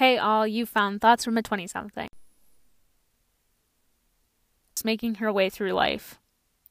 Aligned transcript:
Hey, 0.00 0.16
all, 0.16 0.46
you 0.46 0.64
found 0.64 1.02
thoughts 1.02 1.26
from 1.26 1.36
a 1.36 1.42
20 1.42 1.66
something. 1.66 2.08
Making 4.82 5.16
her 5.16 5.30
way 5.30 5.50
through 5.50 5.72
life. 5.72 6.18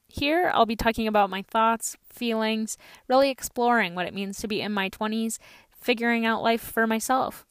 Here, 0.08 0.50
I'll 0.52 0.66
be 0.66 0.74
talking 0.74 1.06
about 1.06 1.30
my 1.30 1.42
thoughts, 1.42 1.96
feelings, 2.02 2.76
really 3.06 3.30
exploring 3.30 3.94
what 3.94 4.08
it 4.08 4.14
means 4.14 4.38
to 4.38 4.48
be 4.48 4.60
in 4.60 4.72
my 4.72 4.90
20s, 4.90 5.38
figuring 5.70 6.26
out 6.26 6.42
life 6.42 6.60
for 6.60 6.88
myself. 6.88 7.46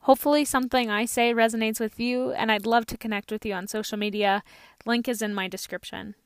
Hopefully, 0.00 0.44
something 0.44 0.90
I 0.90 1.04
say 1.04 1.32
resonates 1.32 1.78
with 1.78 2.00
you, 2.00 2.32
and 2.32 2.50
I'd 2.50 2.66
love 2.66 2.86
to 2.86 2.98
connect 2.98 3.30
with 3.30 3.46
you 3.46 3.54
on 3.54 3.68
social 3.68 3.98
media. 3.98 4.42
Link 4.84 5.06
is 5.06 5.22
in 5.22 5.32
my 5.32 5.46
description. 5.46 6.16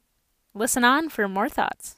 Listen 0.54 0.82
on 0.82 1.10
for 1.10 1.28
more 1.28 1.50
thoughts. 1.50 1.96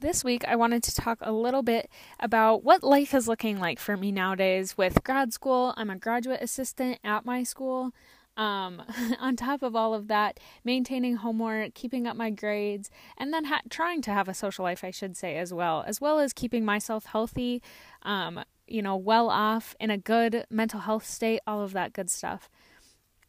This 0.00 0.22
week, 0.22 0.44
I 0.46 0.54
wanted 0.54 0.84
to 0.84 0.94
talk 0.94 1.18
a 1.22 1.32
little 1.32 1.64
bit 1.64 1.90
about 2.20 2.62
what 2.62 2.84
life 2.84 3.12
is 3.12 3.26
looking 3.26 3.58
like 3.58 3.80
for 3.80 3.96
me 3.96 4.12
nowadays 4.12 4.78
with 4.78 5.02
grad 5.02 5.32
school. 5.32 5.74
I'm 5.76 5.90
a 5.90 5.96
graduate 5.96 6.40
assistant 6.40 7.00
at 7.02 7.24
my 7.24 7.42
school. 7.42 7.90
Um, 8.36 8.80
on 9.18 9.34
top 9.34 9.60
of 9.60 9.74
all 9.74 9.94
of 9.94 10.06
that, 10.06 10.38
maintaining 10.62 11.16
homework, 11.16 11.74
keeping 11.74 12.06
up 12.06 12.16
my 12.16 12.30
grades, 12.30 12.90
and 13.16 13.34
then 13.34 13.46
ha- 13.46 13.62
trying 13.70 14.00
to 14.02 14.12
have 14.12 14.28
a 14.28 14.34
social 14.34 14.62
life, 14.62 14.84
I 14.84 14.92
should 14.92 15.16
say, 15.16 15.36
as 15.36 15.52
well, 15.52 15.82
as 15.84 16.00
well 16.00 16.20
as 16.20 16.32
keeping 16.32 16.64
myself 16.64 17.06
healthy, 17.06 17.60
um, 18.02 18.44
you 18.68 18.82
know, 18.82 18.94
well 18.96 19.28
off, 19.28 19.74
in 19.80 19.90
a 19.90 19.98
good 19.98 20.44
mental 20.48 20.78
health 20.78 21.06
state, 21.06 21.40
all 21.44 21.60
of 21.60 21.72
that 21.72 21.92
good 21.92 22.08
stuff. 22.08 22.48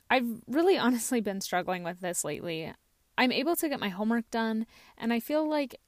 I've 0.07 0.43
really 0.45 0.77
honestly 0.77 1.19
been 1.19 1.41
struggling 1.41 1.83
with 1.83 1.99
this 1.99 2.23
lately. 2.23 2.71
I'm 3.17 3.31
able 3.31 3.55
to 3.55 3.69
get 3.69 3.79
my 3.79 3.89
homework 3.89 4.29
done, 4.29 4.67
and 4.99 5.11
I 5.11 5.19
feel 5.19 5.49
like 5.49 5.79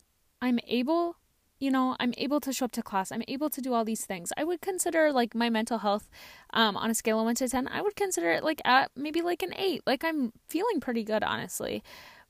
I'm 0.41 0.59
able, 0.68 1.18
you 1.59 1.70
know, 1.70 1.95
I'm 2.00 2.13
able 2.18 2.40
to 2.41 2.52
show 2.52 2.66
up 2.66 2.72
to 2.73 2.82
class. 2.82 3.12
I'm 3.12 3.23
able 3.27 3.49
to 3.52 3.62
do 3.62 3.73
all 3.73 3.86
these 3.86 4.05
things. 4.05 4.34
I 4.36 4.44
would 4.44 4.62
consider 4.62 5.12
like 5.12 5.36
my 5.36 5.49
mental 5.49 5.77
health 5.77 6.09
um, 6.54 6.76
on 6.76 6.90
a 6.90 6.95
scale 6.95 7.20
of 7.20 7.26
1 7.26 7.36
to 7.36 7.48
10, 7.48 7.68
I 7.68 7.82
would 7.82 7.95
consider 7.95 8.32
it 8.32 8.44
like 8.44 8.62
at 8.66 8.90
maybe 8.96 9.22
like 9.22 9.44
an 9.44 9.54
8. 9.55 9.84
Like 9.85 10.04
I'm 10.04 10.34
feeling 10.48 10.79
pretty 10.79 11.04
good, 11.04 11.24
honestly. 11.24 11.84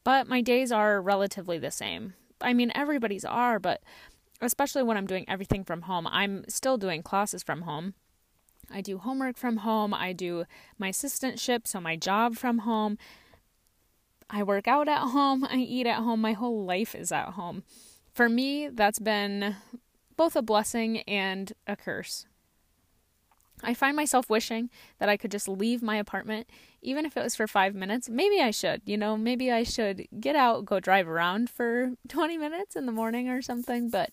But 0.04 0.28
my 0.28 0.42
days 0.42 0.72
are 0.72 1.02
relatively 1.02 1.58
the 1.58 1.72
same. 1.72 2.16
I 2.42 2.54
mean, 2.54 2.72
everybody's 2.76 3.24
are, 3.24 3.60
but 3.60 3.82
especially 4.42 4.84
when 4.84 4.98
I'm 4.98 5.06
doing 5.06 5.26
everything 5.30 5.64
from 5.64 5.84
home, 5.84 6.08
I'm 6.08 6.44
still 6.50 6.78
doing 6.78 7.04
classes 7.04 7.44
from 7.44 7.62
home. 7.62 7.94
I 8.74 8.82
do 8.82 8.98
homework 8.98 9.38
from 9.38 9.58
home. 9.58 9.94
I 9.94 10.12
do 10.12 10.46
my 10.78 10.90
assistantship, 10.90 11.68
so 11.68 11.80
my 11.80 11.96
job 11.96 12.36
from 12.36 12.60
home. 12.60 12.98
I 14.30 14.44
work 14.44 14.68
out 14.68 14.88
at 14.88 15.10
home. 15.10 15.46
I 15.50 15.58
eat 15.58 15.88
at 15.88 15.98
home. 15.98 16.20
My 16.20 16.34
whole 16.34 16.66
life 16.66 16.96
is 16.96 17.12
at 17.12 17.30
home 17.30 17.64
for 18.22 18.30
me, 18.30 18.68
that's 18.68 19.00
been 19.00 19.56
both 20.16 20.36
a 20.36 20.44
blessing 20.44 21.00
and 21.08 21.54
a 21.66 21.76
curse. 21.76 22.28
I 23.64 23.74
find 23.74 23.96
myself 23.96 24.30
wishing 24.30 24.70
that 25.00 25.10
I 25.10 25.18
could 25.18 25.32
just 25.32 25.48
leave 25.48 25.82
my 25.82 25.96
apartment, 25.96 26.48
even 26.84 27.04
if 27.04 27.18
it 27.18 27.24
was 27.24 27.36
for 27.36 27.48
five 27.48 27.74
minutes. 27.74 28.10
Maybe 28.10 28.40
I 28.40 28.52
should, 28.52 28.84
you 28.86 28.96
know, 28.96 29.18
maybe 29.18 29.52
I 29.52 29.64
should 29.64 30.06
get 30.20 30.36
out, 30.36 30.66
go 30.66 30.80
drive 30.80 31.08
around 31.08 31.50
for 31.50 31.94
20 32.10 32.38
minutes 32.38 32.76
in 32.76 32.86
the 32.86 32.92
morning 32.92 33.28
or 33.28 33.42
something. 33.42 33.90
But 33.90 34.12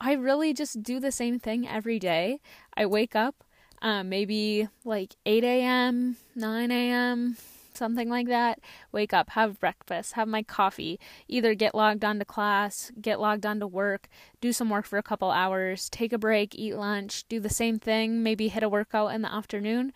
I 0.00 0.14
really 0.14 0.52
just 0.52 0.82
do 0.82 0.98
the 0.98 1.12
same 1.12 1.38
thing 1.38 1.68
every 1.68 2.00
day. 2.00 2.40
I 2.76 2.86
wake 2.86 3.14
up, 3.14 3.44
um, 3.82 4.08
maybe 4.08 4.66
like 4.84 5.14
8 5.24 5.44
a.m., 5.44 6.16
9 6.34 6.70
a.m., 6.72 7.36
something 7.80 8.10
like 8.10 8.28
that, 8.28 8.60
wake 8.92 9.14
up, 9.14 9.30
have 9.30 9.58
breakfast, 9.58 10.12
have 10.12 10.28
my 10.28 10.42
coffee, 10.42 11.00
either 11.28 11.54
get 11.54 11.74
logged 11.74 12.04
on 12.04 12.18
to 12.18 12.24
class, 12.26 12.92
get 13.00 13.18
logged 13.18 13.46
on 13.46 13.58
to 13.58 13.66
work, 13.66 14.06
do 14.42 14.52
some 14.52 14.68
work 14.68 14.84
for 14.84 14.98
a 14.98 15.02
couple 15.02 15.30
hours, 15.30 15.88
take 15.88 16.12
a 16.12 16.18
break, 16.18 16.54
eat 16.54 16.74
lunch, 16.74 17.24
do 17.28 17.40
the 17.40 17.48
same 17.48 17.78
thing, 17.78 18.22
maybe 18.22 18.48
hit 18.48 18.62
a 18.62 18.68
workout 18.68 19.14
in 19.14 19.22
the 19.22 19.32
afternoon, 19.32 19.94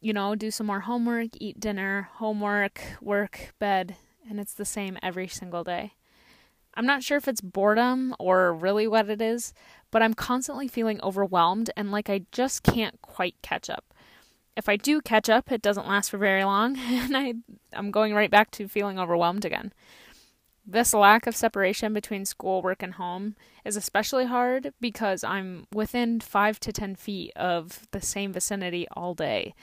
you 0.00 0.14
know, 0.14 0.34
do 0.34 0.50
some 0.50 0.66
more 0.66 0.80
homework, 0.80 1.28
eat 1.34 1.60
dinner, 1.60 2.08
homework, 2.14 2.80
work, 3.02 3.52
bed, 3.58 3.94
and 4.28 4.40
it's 4.40 4.54
the 4.54 4.64
same 4.64 4.96
every 5.02 5.28
single 5.28 5.62
day. 5.62 5.92
I'm 6.72 6.86
not 6.86 7.02
sure 7.02 7.18
if 7.18 7.28
it's 7.28 7.42
boredom 7.42 8.14
or 8.18 8.54
really 8.54 8.88
what 8.88 9.10
it 9.10 9.20
is, 9.20 9.52
but 9.90 10.02
I'm 10.02 10.14
constantly 10.14 10.66
feeling 10.66 10.98
overwhelmed 11.02 11.70
and 11.76 11.92
like 11.92 12.08
I 12.08 12.22
just 12.32 12.62
can't 12.62 13.02
quite 13.02 13.34
catch 13.42 13.68
up 13.68 13.87
if 14.58 14.68
I 14.68 14.76
do 14.76 15.00
catch 15.00 15.30
up, 15.30 15.52
it 15.52 15.62
doesn't 15.62 15.86
last 15.86 16.10
for 16.10 16.18
very 16.18 16.42
long, 16.42 16.76
and 16.78 17.16
I, 17.16 17.34
I'm 17.72 17.90
going 17.92 18.12
right 18.12 18.30
back 18.30 18.50
to 18.52 18.68
feeling 18.68 18.98
overwhelmed 18.98 19.44
again. 19.44 19.72
This 20.66 20.92
lack 20.92 21.26
of 21.26 21.36
separation 21.36 21.94
between 21.94 22.26
school, 22.26 22.60
work, 22.60 22.82
and 22.82 22.94
home 22.94 23.36
is 23.64 23.76
especially 23.76 24.26
hard 24.26 24.74
because 24.80 25.24
I'm 25.24 25.66
within 25.72 26.20
five 26.20 26.60
to 26.60 26.72
ten 26.72 26.96
feet 26.96 27.32
of 27.36 27.86
the 27.92 28.02
same 28.02 28.32
vicinity 28.32 28.86
all 28.94 29.14
day. 29.14 29.54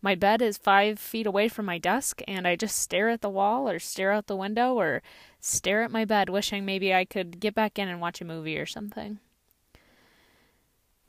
My 0.00 0.14
bed 0.14 0.40
is 0.40 0.56
five 0.56 0.98
feet 0.98 1.26
away 1.26 1.48
from 1.48 1.66
my 1.66 1.78
desk, 1.78 2.22
and 2.28 2.46
I 2.46 2.56
just 2.56 2.78
stare 2.78 3.08
at 3.10 3.22
the 3.22 3.28
wall 3.28 3.68
or 3.68 3.78
stare 3.78 4.12
out 4.12 4.26
the 4.26 4.36
window 4.36 4.74
or 4.74 5.02
stare 5.40 5.82
at 5.82 5.90
my 5.90 6.04
bed, 6.04 6.28
wishing 6.28 6.64
maybe 6.64 6.94
I 6.94 7.04
could 7.04 7.40
get 7.40 7.54
back 7.54 7.78
in 7.78 7.88
and 7.88 8.00
watch 8.00 8.20
a 8.20 8.24
movie 8.24 8.58
or 8.58 8.66
something. 8.66 9.18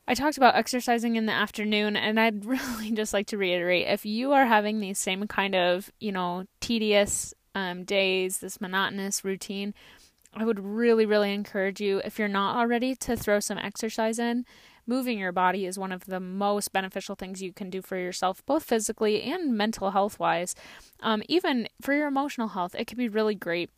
I 0.08 0.14
talked 0.14 0.38
about 0.38 0.56
exercising 0.56 1.16
in 1.16 1.26
the 1.26 1.32
afternoon, 1.32 1.96
and 1.96 2.20
I'd 2.20 2.46
really 2.46 2.92
just 2.92 3.14
like 3.14 3.28
to 3.28 3.38
reiterate 3.38 3.88
if 3.88 4.06
you 4.06 4.32
are 4.34 4.46
having 4.46 4.80
these 4.80 5.00
same 5.00 5.28
kind 5.28 5.56
of, 5.56 5.92
you 6.00 6.12
know, 6.12 6.46
tedious 6.60 7.34
um, 7.56 7.84
days, 7.84 8.40
this 8.40 8.62
monotonous 8.62 9.24
routine, 9.24 9.74
I 10.36 10.44
would 10.44 10.60
really, 10.60 11.06
really 11.06 11.34
encourage 11.34 11.80
you, 11.80 12.02
if 12.04 12.20
you're 12.20 12.28
not 12.28 12.58
already, 12.58 12.96
to 12.98 13.16
throw 13.16 13.40
some 13.40 13.58
exercise 13.58 14.20
in. 14.20 14.46
Moving 14.86 15.18
your 15.18 15.32
body 15.32 15.66
is 15.66 15.80
one 15.80 15.92
of 15.92 16.06
the 16.06 16.20
most 16.20 16.72
beneficial 16.72 17.16
things 17.16 17.42
you 17.42 17.54
can 17.54 17.70
do 17.70 17.82
for 17.82 17.98
yourself, 17.98 18.46
both 18.46 18.64
physically 18.64 19.24
and 19.24 19.58
mental 19.58 19.92
health 19.92 20.20
wise. 20.20 20.54
Um, 21.00 21.24
even 21.28 21.68
for 21.82 21.94
your 21.94 22.08
emotional 22.08 22.50
health, 22.50 22.76
it 22.78 22.86
can 22.86 22.98
be 22.98 23.10
really 23.10 23.34
great 23.34 23.72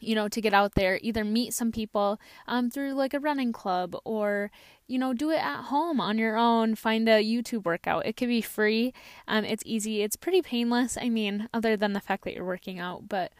you 0.00 0.14
know, 0.14 0.28
to 0.28 0.40
get 0.40 0.52
out 0.52 0.74
there, 0.74 0.98
either 1.02 1.24
meet 1.24 1.54
some 1.54 1.72
people 1.72 2.20
um, 2.46 2.70
through 2.70 2.92
like 2.92 3.14
a 3.14 3.20
running 3.20 3.52
club 3.52 3.96
or, 4.04 4.50
you 4.86 4.98
know, 4.98 5.12
do 5.12 5.30
it 5.30 5.38
at 5.38 5.64
home 5.64 6.00
on 6.00 6.18
your 6.18 6.36
own. 6.36 6.74
Find 6.74 7.08
a 7.08 7.22
YouTube 7.22 7.64
workout. 7.64 8.06
It 8.06 8.16
can 8.16 8.28
be 8.28 8.40
free. 8.40 8.92
Um, 9.26 9.44
it's 9.44 9.62
easy. 9.66 10.02
It's 10.02 10.16
pretty 10.16 10.42
painless. 10.42 10.98
I 11.00 11.08
mean, 11.08 11.48
other 11.54 11.76
than 11.76 11.92
the 11.92 12.00
fact 12.00 12.24
that 12.24 12.34
you're 12.34 12.44
working 12.44 12.78
out, 12.78 13.08
but 13.08 13.32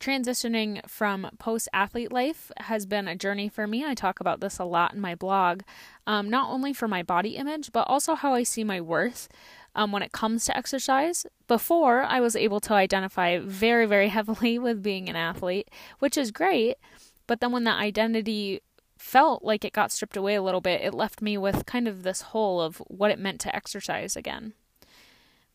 transitioning 0.00 0.80
from 0.88 1.28
post 1.38 1.68
athlete 1.74 2.10
life 2.10 2.50
has 2.56 2.86
been 2.86 3.06
a 3.06 3.14
journey 3.14 3.48
for 3.48 3.66
me. 3.66 3.84
I 3.84 3.94
talk 3.94 4.18
about 4.18 4.40
this 4.40 4.58
a 4.58 4.64
lot 4.64 4.94
in 4.94 5.00
my 5.00 5.14
blog, 5.14 5.60
um, 6.06 6.28
not 6.30 6.48
only 6.48 6.72
for 6.72 6.88
my 6.88 7.02
body 7.02 7.36
image, 7.36 7.70
but 7.70 7.86
also 7.86 8.14
how 8.14 8.32
I 8.32 8.42
see 8.42 8.64
my 8.64 8.80
worth 8.80 9.28
um, 9.74 9.92
when 9.92 10.02
it 10.02 10.12
comes 10.12 10.44
to 10.44 10.56
exercise. 10.56 11.26
Before, 11.46 12.02
I 12.02 12.20
was 12.20 12.36
able 12.36 12.60
to 12.60 12.74
identify 12.74 13.38
very, 13.38 13.86
very 13.86 14.08
heavily 14.08 14.58
with 14.66 14.82
being 14.82 15.08
an 15.08 15.16
athlete, 15.16 15.68
which 15.98 16.16
is 16.16 16.30
great. 16.30 16.76
But 17.26 17.40
then 17.40 17.52
when 17.52 17.64
that 17.64 17.78
identity 17.78 18.60
felt 18.98 19.42
like 19.42 19.64
it 19.64 19.72
got 19.72 19.92
stripped 19.92 20.16
away 20.16 20.34
a 20.34 20.42
little 20.42 20.60
bit, 20.60 20.82
it 20.82 20.94
left 20.94 21.22
me 21.22 21.38
with 21.38 21.66
kind 21.66 21.88
of 21.88 22.02
this 22.02 22.20
hole 22.20 22.60
of 22.60 22.78
what 22.88 23.10
it 23.10 23.18
meant 23.18 23.40
to 23.40 23.54
exercise 23.54 24.16
again. 24.16 24.52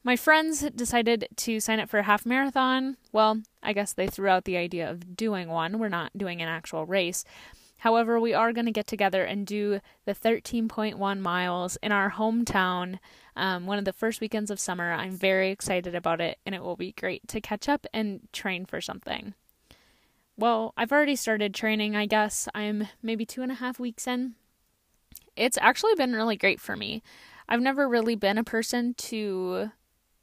My 0.03 0.15
friends 0.15 0.61
decided 0.75 1.27
to 1.35 1.59
sign 1.59 1.79
up 1.79 1.89
for 1.89 1.97
a 1.97 2.03
half 2.03 2.27
marathon. 2.27 2.97
Well, 3.11 3.41
I 3.63 3.73
guess 3.73 3.91
they 3.91 4.05
threw 4.05 4.29
out 4.29 4.45
the 4.45 4.55
idea 4.55 4.89
of 4.89 5.17
doing 5.17 5.49
one. 5.49 5.79
We're 5.79 5.89
not 5.89 6.15
doing 6.15 6.43
an 6.43 6.47
actual 6.47 6.85
race. 6.85 7.25
However, 7.79 8.19
we 8.19 8.33
are 8.33 8.53
going 8.53 8.65
to 8.65 8.71
get 8.71 8.87
together 8.87 9.23
and 9.23 9.45
do 9.45 9.79
the 10.05 10.15
13.1 10.15 11.19
miles 11.19 11.77
in 11.83 11.91
our 11.91 12.11
hometown 12.11 12.99
um, 13.35 13.65
one 13.65 13.77
of 13.77 13.85
the 13.85 13.93
first 13.93 14.21
weekends 14.21 14.49
of 14.49 14.59
summer. 14.59 14.91
I'm 14.91 15.11
very 15.11 15.51
excited 15.51 15.93
about 15.93 16.21
it, 16.21 16.39
and 16.45 16.55
it 16.55 16.63
will 16.63 16.77
be 16.77 16.93
great 16.93 17.27
to 17.27 17.41
catch 17.41 17.67
up 17.67 17.85
and 17.93 18.21
train 18.31 18.65
for 18.65 18.79
something. 18.79 19.33
Well, 20.37 20.73
I've 20.75 20.91
already 20.91 21.15
started 21.15 21.53
training, 21.53 21.95
I 21.95 22.05
guess. 22.05 22.47
I'm 22.53 22.87
maybe 23.01 23.25
two 23.25 23.41
and 23.41 23.51
a 23.51 23.55
half 23.55 23.79
weeks 23.79 24.07
in. 24.07 24.35
It's 25.35 25.57
actually 25.61 25.95
been 25.95 26.13
really 26.13 26.37
great 26.37 26.59
for 26.59 26.75
me. 26.75 27.03
I've 27.47 27.61
never 27.61 27.87
really 27.87 28.15
been 28.15 28.37
a 28.37 28.43
person 28.43 28.93
to 28.95 29.71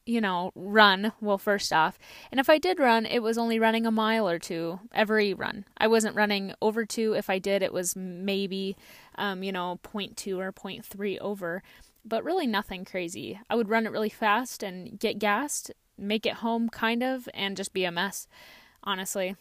you 0.05 0.21
know, 0.21 0.51
run, 0.55 1.13
well, 1.21 1.39
first 1.39 1.73
off. 1.73 1.99
And 2.31 2.41
if 2.41 2.51
I 2.51 2.59
did 2.59 2.79
run, 2.79 3.07
it 3.07 3.21
was 3.21 3.39
only 3.39 3.59
running 3.59 3.87
a 3.87 3.91
mile 3.91 4.29
or 4.29 4.39
two 4.39 4.81
every 4.93 5.33
run. 5.35 5.65
I 5.77 5.87
wasn't 5.87 6.17
running 6.17 6.55
over 6.61 6.85
two. 6.85 7.15
If 7.15 7.31
I 7.31 7.39
did, 7.39 7.63
it 7.63 7.73
was 7.73 7.95
maybe, 7.95 8.77
um, 9.17 9.43
you 9.43 9.53
know, 9.53 9.79
0.2 9.85 10.39
or 10.39 10.53
0.3 10.53 11.19
over, 11.21 11.63
but 12.05 12.25
really 12.25 12.47
nothing 12.47 12.85
crazy. 12.85 13.39
I 13.49 13.55
would 13.55 13.69
run 13.69 13.87
it 13.87 13.93
really 13.93 14.09
fast 14.09 14.63
and 14.63 14.99
get 14.99 15.19
gassed, 15.19 15.71
make 15.97 16.27
it 16.27 16.35
home 16.35 16.69
kind 16.69 17.03
of, 17.03 17.29
and 17.33 17.57
just 17.57 17.73
be 17.73 17.85
a 17.85 17.93
mess, 17.93 18.27
honestly. 18.83 19.37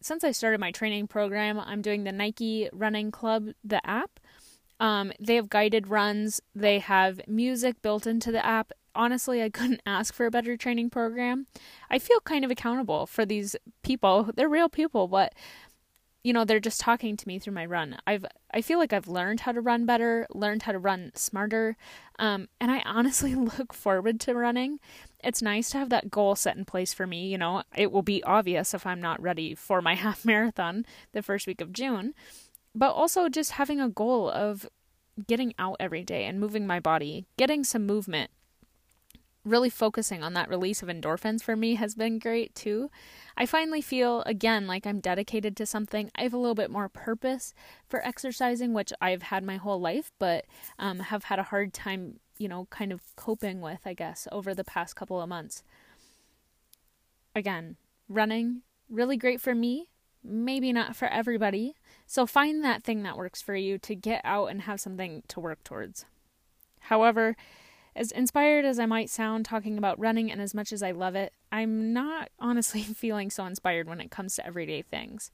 Since 0.00 0.24
I 0.24 0.32
started 0.32 0.58
my 0.58 0.72
training 0.72 1.06
program, 1.06 1.60
I'm 1.60 1.82
doing 1.82 2.04
the 2.04 2.12
Nike 2.12 2.68
Running 2.72 3.10
Club, 3.10 3.50
the 3.62 3.86
app. 3.88 4.18
Um, 4.80 5.12
they 5.20 5.36
have 5.36 5.48
guided 5.48 5.86
runs. 5.86 6.40
They 6.56 6.80
have 6.80 7.20
music 7.28 7.80
built 7.82 8.04
into 8.04 8.32
the 8.32 8.44
app 8.44 8.72
honestly, 8.94 9.42
I 9.42 9.50
couldn't 9.50 9.82
ask 9.86 10.14
for 10.14 10.26
a 10.26 10.30
better 10.30 10.56
training 10.56 10.90
program. 10.90 11.46
I 11.90 11.98
feel 11.98 12.20
kind 12.20 12.44
of 12.44 12.50
accountable 12.50 13.06
for 13.06 13.24
these 13.24 13.56
people. 13.82 14.30
They're 14.34 14.48
real 14.48 14.68
people, 14.68 15.08
but 15.08 15.34
you 16.24 16.32
know, 16.32 16.44
they're 16.44 16.60
just 16.60 16.80
talking 16.80 17.16
to 17.16 17.26
me 17.26 17.38
through 17.38 17.54
my 17.54 17.66
run. 17.66 17.98
I've 18.06 18.24
I 18.54 18.60
feel 18.60 18.78
like 18.78 18.92
I've 18.92 19.08
learned 19.08 19.40
how 19.40 19.52
to 19.52 19.60
run 19.60 19.86
better, 19.86 20.26
learned 20.32 20.62
how 20.62 20.72
to 20.72 20.78
run 20.78 21.10
smarter, 21.14 21.76
um, 22.18 22.48
and 22.60 22.70
I 22.70 22.80
honestly 22.84 23.34
look 23.58 23.72
forward 23.72 24.20
to 24.20 24.34
running. 24.34 24.78
It's 25.22 25.42
nice 25.42 25.70
to 25.70 25.78
have 25.78 25.88
that 25.90 26.10
goal 26.10 26.36
set 26.36 26.56
in 26.56 26.64
place 26.64 26.94
for 26.94 27.06
me. 27.06 27.26
You 27.26 27.38
know, 27.38 27.64
it 27.74 27.90
will 27.90 28.02
be 28.02 28.22
obvious 28.22 28.72
if 28.72 28.86
I'm 28.86 29.00
not 29.00 29.20
ready 29.20 29.54
for 29.54 29.82
my 29.82 29.94
half 29.96 30.24
marathon 30.24 30.86
the 31.12 31.22
first 31.22 31.46
week 31.46 31.60
of 31.60 31.72
June, 31.72 32.14
but 32.74 32.92
also 32.92 33.28
just 33.28 33.52
having 33.52 33.80
a 33.80 33.88
goal 33.88 34.30
of 34.30 34.68
getting 35.26 35.54
out 35.58 35.76
every 35.80 36.04
day 36.04 36.24
and 36.24 36.40
moving 36.40 36.66
my 36.66 36.80
body, 36.80 37.26
getting 37.36 37.64
some 37.64 37.84
movement 37.84 38.30
really 39.44 39.70
focusing 39.70 40.22
on 40.22 40.34
that 40.34 40.48
release 40.48 40.82
of 40.82 40.88
endorphins 40.88 41.42
for 41.42 41.56
me 41.56 41.74
has 41.74 41.94
been 41.94 42.18
great 42.18 42.54
too. 42.54 42.90
I 43.36 43.46
finally 43.46 43.80
feel 43.80 44.22
again 44.22 44.66
like 44.66 44.86
I'm 44.86 45.00
dedicated 45.00 45.56
to 45.56 45.66
something. 45.66 46.10
I 46.14 46.22
have 46.22 46.34
a 46.34 46.38
little 46.38 46.54
bit 46.54 46.70
more 46.70 46.88
purpose 46.88 47.54
for 47.88 48.04
exercising, 48.06 48.72
which 48.72 48.92
I've 49.00 49.22
had 49.22 49.42
my 49.42 49.56
whole 49.56 49.80
life, 49.80 50.12
but 50.18 50.44
um, 50.78 51.00
have 51.00 51.24
had 51.24 51.38
a 51.38 51.44
hard 51.44 51.72
time, 51.72 52.20
you 52.38 52.48
know, 52.48 52.66
kind 52.70 52.92
of 52.92 53.00
coping 53.16 53.60
with, 53.60 53.80
I 53.84 53.94
guess, 53.94 54.28
over 54.30 54.54
the 54.54 54.64
past 54.64 54.94
couple 54.94 55.20
of 55.20 55.28
months. 55.28 55.64
Again, 57.34 57.76
running, 58.08 58.62
really 58.88 59.16
great 59.16 59.40
for 59.40 59.54
me, 59.54 59.88
maybe 60.22 60.72
not 60.72 60.94
for 60.94 61.08
everybody. 61.08 61.74
So 62.06 62.26
find 62.26 62.62
that 62.62 62.84
thing 62.84 63.02
that 63.02 63.16
works 63.16 63.42
for 63.42 63.56
you 63.56 63.78
to 63.78 63.94
get 63.96 64.20
out 64.22 64.46
and 64.46 64.62
have 64.62 64.80
something 64.80 65.22
to 65.28 65.40
work 65.40 65.64
towards. 65.64 66.04
However, 66.80 67.36
as 67.94 68.10
inspired 68.10 68.64
as 68.64 68.78
I 68.78 68.86
might 68.86 69.10
sound 69.10 69.44
talking 69.44 69.76
about 69.76 69.98
running 69.98 70.30
and 70.30 70.40
as 70.40 70.54
much 70.54 70.72
as 70.72 70.82
I 70.82 70.92
love 70.92 71.14
it, 71.14 71.32
I'm 71.50 71.92
not 71.92 72.30
honestly 72.38 72.82
feeling 72.82 73.30
so 73.30 73.44
inspired 73.44 73.88
when 73.88 74.00
it 74.00 74.10
comes 74.10 74.36
to 74.36 74.46
everyday 74.46 74.82
things. 74.82 75.30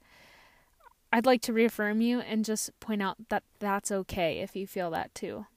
I'd 1.11 1.25
like 1.25 1.41
to 1.43 1.53
reaffirm 1.53 2.01
you 2.01 2.19
and 2.19 2.45
just 2.45 2.77
point 2.79 3.01
out 3.01 3.17
that 3.29 3.43
that's 3.59 3.91
okay 3.91 4.39
if 4.39 4.55
you 4.55 4.67
feel 4.67 4.91
that 4.91 5.15
too. 5.15 5.47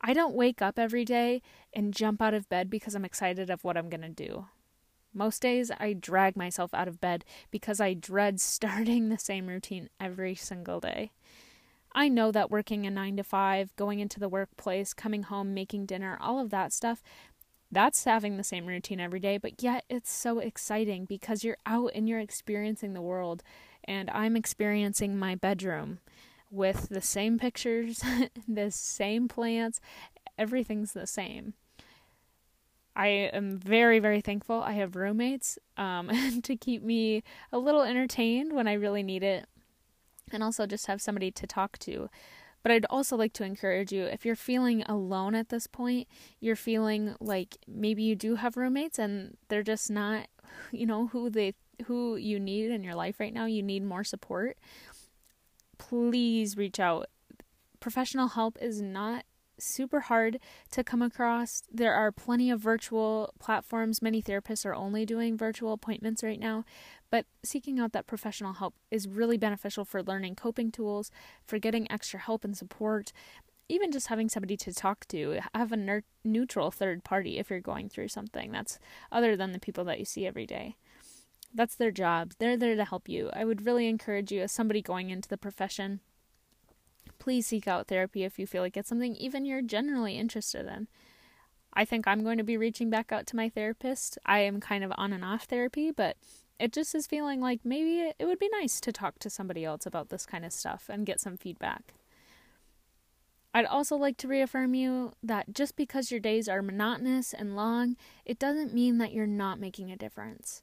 I 0.00 0.12
don't 0.12 0.34
wake 0.34 0.60
up 0.60 0.78
every 0.78 1.04
day 1.04 1.40
and 1.72 1.94
jump 1.94 2.20
out 2.20 2.34
of 2.34 2.48
bed 2.48 2.68
because 2.68 2.94
I'm 2.94 3.04
excited 3.04 3.50
of 3.50 3.62
what 3.62 3.76
I'm 3.76 3.88
going 3.88 4.02
to 4.02 4.08
do. 4.08 4.46
Most 5.14 5.40
days 5.40 5.70
I 5.78 5.92
drag 5.92 6.36
myself 6.36 6.74
out 6.74 6.88
of 6.88 7.00
bed 7.00 7.24
because 7.50 7.80
I 7.80 7.94
dread 7.94 8.40
starting 8.40 9.08
the 9.08 9.18
same 9.18 9.46
routine 9.46 9.88
every 10.00 10.34
single 10.34 10.80
day. 10.80 11.12
I 11.94 12.08
know 12.08 12.32
that 12.32 12.50
working 12.50 12.86
a 12.86 12.90
nine 12.90 13.16
to 13.16 13.24
five, 13.24 13.74
going 13.76 14.00
into 14.00 14.18
the 14.18 14.28
workplace, 14.28 14.92
coming 14.92 15.24
home, 15.24 15.54
making 15.54 15.86
dinner, 15.86 16.18
all 16.20 16.40
of 16.40 16.50
that 16.50 16.72
stuff, 16.72 17.02
that's 17.70 18.04
having 18.04 18.36
the 18.36 18.44
same 18.44 18.66
routine 18.66 19.00
every 19.00 19.20
day, 19.20 19.36
but 19.38 19.62
yet 19.62 19.84
it's 19.88 20.10
so 20.12 20.38
exciting 20.38 21.04
because 21.04 21.44
you're 21.44 21.56
out 21.66 21.90
and 21.94 22.08
you're 22.08 22.20
experiencing 22.20 22.94
the 22.94 23.02
world. 23.02 23.42
And 23.84 24.08
I'm 24.10 24.36
experiencing 24.36 25.18
my 25.18 25.34
bedroom 25.34 25.98
with 26.50 26.88
the 26.88 27.00
same 27.00 27.38
pictures, 27.38 28.02
the 28.48 28.70
same 28.70 29.28
plants, 29.28 29.80
everything's 30.38 30.92
the 30.92 31.06
same. 31.06 31.54
I 32.96 33.08
am 33.08 33.58
very, 33.58 33.98
very 33.98 34.20
thankful 34.20 34.62
I 34.62 34.72
have 34.72 34.94
roommates 34.94 35.58
um, 35.76 36.40
to 36.42 36.56
keep 36.56 36.82
me 36.82 37.24
a 37.52 37.58
little 37.58 37.82
entertained 37.82 38.52
when 38.52 38.68
I 38.68 38.74
really 38.74 39.02
need 39.02 39.24
it 39.24 39.46
and 40.32 40.42
also 40.42 40.66
just 40.66 40.86
have 40.86 41.00
somebody 41.00 41.30
to 41.30 41.46
talk 41.46 41.78
to. 41.78 42.08
But 42.62 42.72
I'd 42.72 42.86
also 42.88 43.16
like 43.16 43.34
to 43.34 43.44
encourage 43.44 43.92
you 43.92 44.04
if 44.04 44.24
you're 44.24 44.34
feeling 44.34 44.82
alone 44.84 45.34
at 45.34 45.50
this 45.50 45.66
point, 45.66 46.08
you're 46.40 46.56
feeling 46.56 47.14
like 47.20 47.58
maybe 47.68 48.02
you 48.02 48.16
do 48.16 48.36
have 48.36 48.56
roommates 48.56 48.98
and 48.98 49.36
they're 49.48 49.62
just 49.62 49.90
not, 49.90 50.28
you 50.72 50.86
know, 50.86 51.08
who 51.08 51.28
they 51.28 51.54
who 51.86 52.16
you 52.16 52.40
need 52.40 52.70
in 52.70 52.82
your 52.82 52.94
life 52.94 53.20
right 53.20 53.34
now, 53.34 53.46
you 53.46 53.62
need 53.62 53.84
more 53.84 54.04
support. 54.04 54.56
Please 55.76 56.56
reach 56.56 56.80
out. 56.80 57.08
Professional 57.80 58.28
help 58.28 58.56
is 58.62 58.80
not 58.80 59.24
super 59.58 60.00
hard 60.00 60.40
to 60.70 60.82
come 60.82 61.02
across. 61.02 61.62
There 61.72 61.94
are 61.94 62.10
plenty 62.12 62.50
of 62.50 62.60
virtual 62.60 63.34
platforms. 63.38 64.02
Many 64.02 64.22
therapists 64.22 64.66
are 64.66 64.74
only 64.74 65.04
doing 65.04 65.36
virtual 65.36 65.72
appointments 65.72 66.22
right 66.22 66.40
now, 66.40 66.64
but 67.14 67.26
seeking 67.44 67.78
out 67.78 67.92
that 67.92 68.08
professional 68.08 68.54
help 68.54 68.74
is 68.90 69.06
really 69.06 69.38
beneficial 69.38 69.84
for 69.84 70.02
learning 70.02 70.34
coping 70.34 70.72
tools, 70.72 71.12
for 71.46 71.60
getting 71.60 71.88
extra 71.88 72.18
help 72.18 72.42
and 72.42 72.56
support, 72.56 73.12
even 73.68 73.92
just 73.92 74.08
having 74.08 74.28
somebody 74.28 74.56
to 74.56 74.74
talk 74.74 75.06
to. 75.06 75.38
Have 75.54 75.70
a 75.70 76.02
neutral 76.24 76.72
third 76.72 77.04
party 77.04 77.38
if 77.38 77.50
you're 77.50 77.60
going 77.60 77.88
through 77.88 78.08
something 78.08 78.50
that's 78.50 78.80
other 79.12 79.36
than 79.36 79.52
the 79.52 79.60
people 79.60 79.84
that 79.84 80.00
you 80.00 80.04
see 80.04 80.26
every 80.26 80.44
day. 80.44 80.74
That's 81.54 81.76
their 81.76 81.92
job. 81.92 82.32
They're 82.40 82.56
there 82.56 82.74
to 82.74 82.84
help 82.84 83.08
you. 83.08 83.30
I 83.32 83.44
would 83.44 83.64
really 83.64 83.86
encourage 83.86 84.32
you, 84.32 84.40
as 84.40 84.50
somebody 84.50 84.82
going 84.82 85.10
into 85.10 85.28
the 85.28 85.38
profession, 85.38 86.00
please 87.20 87.46
seek 87.46 87.68
out 87.68 87.86
therapy 87.86 88.24
if 88.24 88.40
you 88.40 88.46
feel 88.48 88.62
like 88.62 88.76
it's 88.76 88.88
something 88.88 89.14
even 89.14 89.44
you're 89.44 89.62
generally 89.62 90.18
interested 90.18 90.66
in. 90.66 90.88
I 91.74 91.84
think 91.84 92.08
I'm 92.08 92.24
going 92.24 92.38
to 92.38 92.42
be 92.44 92.56
reaching 92.56 92.90
back 92.90 93.12
out 93.12 93.24
to 93.28 93.36
my 93.36 93.48
therapist. 93.48 94.18
I 94.26 94.40
am 94.40 94.58
kind 94.58 94.82
of 94.82 94.92
on 94.96 95.12
and 95.12 95.24
off 95.24 95.44
therapy, 95.44 95.92
but 95.92 96.16
it 96.58 96.72
just 96.72 96.94
is 96.94 97.06
feeling 97.06 97.40
like 97.40 97.60
maybe 97.64 98.12
it 98.18 98.24
would 98.24 98.38
be 98.38 98.48
nice 98.50 98.80
to 98.80 98.92
talk 98.92 99.18
to 99.18 99.30
somebody 99.30 99.64
else 99.64 99.86
about 99.86 100.08
this 100.08 100.26
kind 100.26 100.44
of 100.44 100.52
stuff 100.52 100.88
and 100.88 101.06
get 101.06 101.20
some 101.20 101.36
feedback. 101.36 101.94
I'd 103.52 103.66
also 103.66 103.96
like 103.96 104.16
to 104.18 104.28
reaffirm 104.28 104.74
you 104.74 105.12
that 105.22 105.54
just 105.54 105.76
because 105.76 106.10
your 106.10 106.18
days 106.20 106.48
are 106.48 106.60
monotonous 106.60 107.32
and 107.32 107.54
long, 107.54 107.96
it 108.24 108.38
doesn't 108.38 108.74
mean 108.74 108.98
that 108.98 109.12
you're 109.12 109.26
not 109.26 109.60
making 109.60 109.92
a 109.92 109.96
difference. 109.96 110.62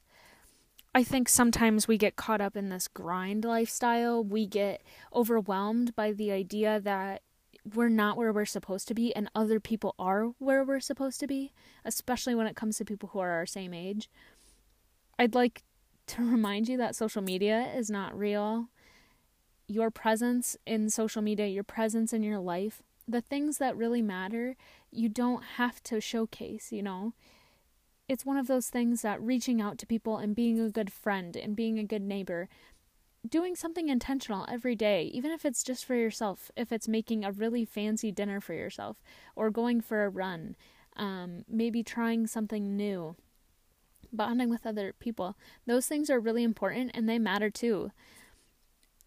I 0.94 1.02
think 1.02 1.28
sometimes 1.28 1.88
we 1.88 1.96
get 1.96 2.16
caught 2.16 2.42
up 2.42 2.54
in 2.54 2.68
this 2.68 2.86
grind 2.86 3.46
lifestyle. 3.46 4.22
We 4.22 4.46
get 4.46 4.82
overwhelmed 5.14 5.96
by 5.96 6.12
the 6.12 6.32
idea 6.32 6.80
that 6.80 7.22
we're 7.74 7.88
not 7.88 8.18
where 8.18 8.32
we're 8.32 8.44
supposed 8.44 8.88
to 8.88 8.94
be 8.94 9.14
and 9.16 9.30
other 9.34 9.58
people 9.58 9.94
are 9.98 10.24
where 10.38 10.62
we're 10.62 10.80
supposed 10.80 11.18
to 11.20 11.26
be, 11.26 11.52
especially 11.86 12.34
when 12.34 12.46
it 12.46 12.56
comes 12.56 12.76
to 12.76 12.84
people 12.84 13.10
who 13.12 13.20
are 13.20 13.30
our 13.30 13.46
same 13.46 13.72
age. 13.72 14.10
I'd 15.18 15.34
like 15.34 15.62
to 16.08 16.22
remind 16.22 16.68
you 16.68 16.76
that 16.78 16.96
social 16.96 17.22
media 17.22 17.72
is 17.74 17.90
not 17.90 18.16
real. 18.16 18.68
Your 19.68 19.90
presence 19.90 20.56
in 20.66 20.90
social 20.90 21.22
media, 21.22 21.46
your 21.46 21.64
presence 21.64 22.12
in 22.12 22.22
your 22.22 22.38
life, 22.38 22.82
the 23.08 23.20
things 23.20 23.58
that 23.58 23.76
really 23.76 24.02
matter, 24.02 24.56
you 24.90 25.08
don't 25.08 25.42
have 25.56 25.82
to 25.84 26.00
showcase, 26.00 26.72
you 26.72 26.82
know. 26.82 27.14
It's 28.08 28.26
one 28.26 28.36
of 28.36 28.46
those 28.46 28.68
things 28.68 29.02
that 29.02 29.22
reaching 29.22 29.60
out 29.60 29.78
to 29.78 29.86
people 29.86 30.18
and 30.18 30.34
being 30.34 30.60
a 30.60 30.70
good 30.70 30.92
friend 30.92 31.36
and 31.36 31.56
being 31.56 31.78
a 31.78 31.84
good 31.84 32.02
neighbor, 32.02 32.48
doing 33.26 33.54
something 33.54 33.88
intentional 33.88 34.46
every 34.50 34.74
day, 34.74 35.04
even 35.14 35.30
if 35.30 35.44
it's 35.44 35.62
just 35.62 35.84
for 35.84 35.94
yourself, 35.94 36.50
if 36.56 36.72
it's 36.72 36.88
making 36.88 37.24
a 37.24 37.32
really 37.32 37.64
fancy 37.64 38.12
dinner 38.12 38.40
for 38.40 38.54
yourself 38.54 39.02
or 39.36 39.50
going 39.50 39.80
for 39.80 40.04
a 40.04 40.08
run, 40.10 40.56
um, 40.96 41.44
maybe 41.48 41.82
trying 41.82 42.26
something 42.26 42.76
new 42.76 43.16
bonding 44.12 44.50
with 44.50 44.66
other 44.66 44.94
people. 44.98 45.36
Those 45.66 45.86
things 45.86 46.10
are 46.10 46.20
really 46.20 46.42
important 46.42 46.92
and 46.94 47.08
they 47.08 47.18
matter 47.18 47.50
too. 47.50 47.90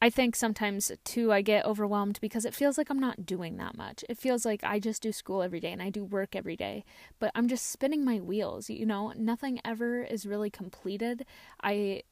I 0.01 0.09
think 0.09 0.35
sometimes 0.35 0.91
too 1.03 1.31
I 1.31 1.41
get 1.41 1.65
overwhelmed 1.65 2.19
because 2.21 2.45
it 2.45 2.53
feels 2.53 2.77
like 2.77 2.89
I'm 2.89 2.99
not 2.99 3.25
doing 3.25 3.57
that 3.57 3.77
much. 3.77 4.03
It 4.09 4.17
feels 4.17 4.45
like 4.45 4.63
I 4.63 4.79
just 4.79 5.01
do 5.01 5.11
school 5.11 5.41
every 5.41 5.59
day 5.59 5.71
and 5.71 5.81
I 5.81 5.89
do 5.89 6.03
work 6.03 6.35
every 6.35 6.55
day, 6.55 6.83
but 7.19 7.31
I'm 7.33 7.47
just 7.47 7.71
spinning 7.71 8.03
my 8.03 8.19
wheels, 8.19 8.69
you 8.69 8.85
know? 8.85 9.13
Nothing 9.15 9.59
ever 9.63 10.03
is 10.03 10.25
really 10.25 10.49
completed. 10.49 11.25
I 11.63 12.03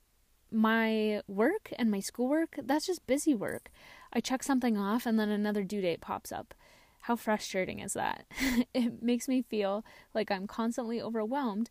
my 0.49 1.21
work 1.27 1.73
and 1.77 1.89
my 1.89 1.99
schoolwork, 1.99 2.59
that's 2.63 2.85
just 2.85 3.05
busy 3.07 3.33
work. 3.33 3.69
I 4.13 4.19
check 4.19 4.43
something 4.43 4.77
off 4.77 5.05
and 5.05 5.19
then 5.19 5.29
another 5.29 5.63
due 5.63 5.81
date 5.81 5.99
pops 5.99 6.31
up. 6.31 6.53
How 7.01 7.15
frustrating 7.15 7.79
is 7.79 7.93
that? 7.93 8.25
it 8.73 9.03
makes 9.03 9.27
me 9.27 9.41
feel 9.41 9.83
like 10.13 10.31
I'm 10.31 10.47
constantly 10.47 11.01
overwhelmed, 11.01 11.69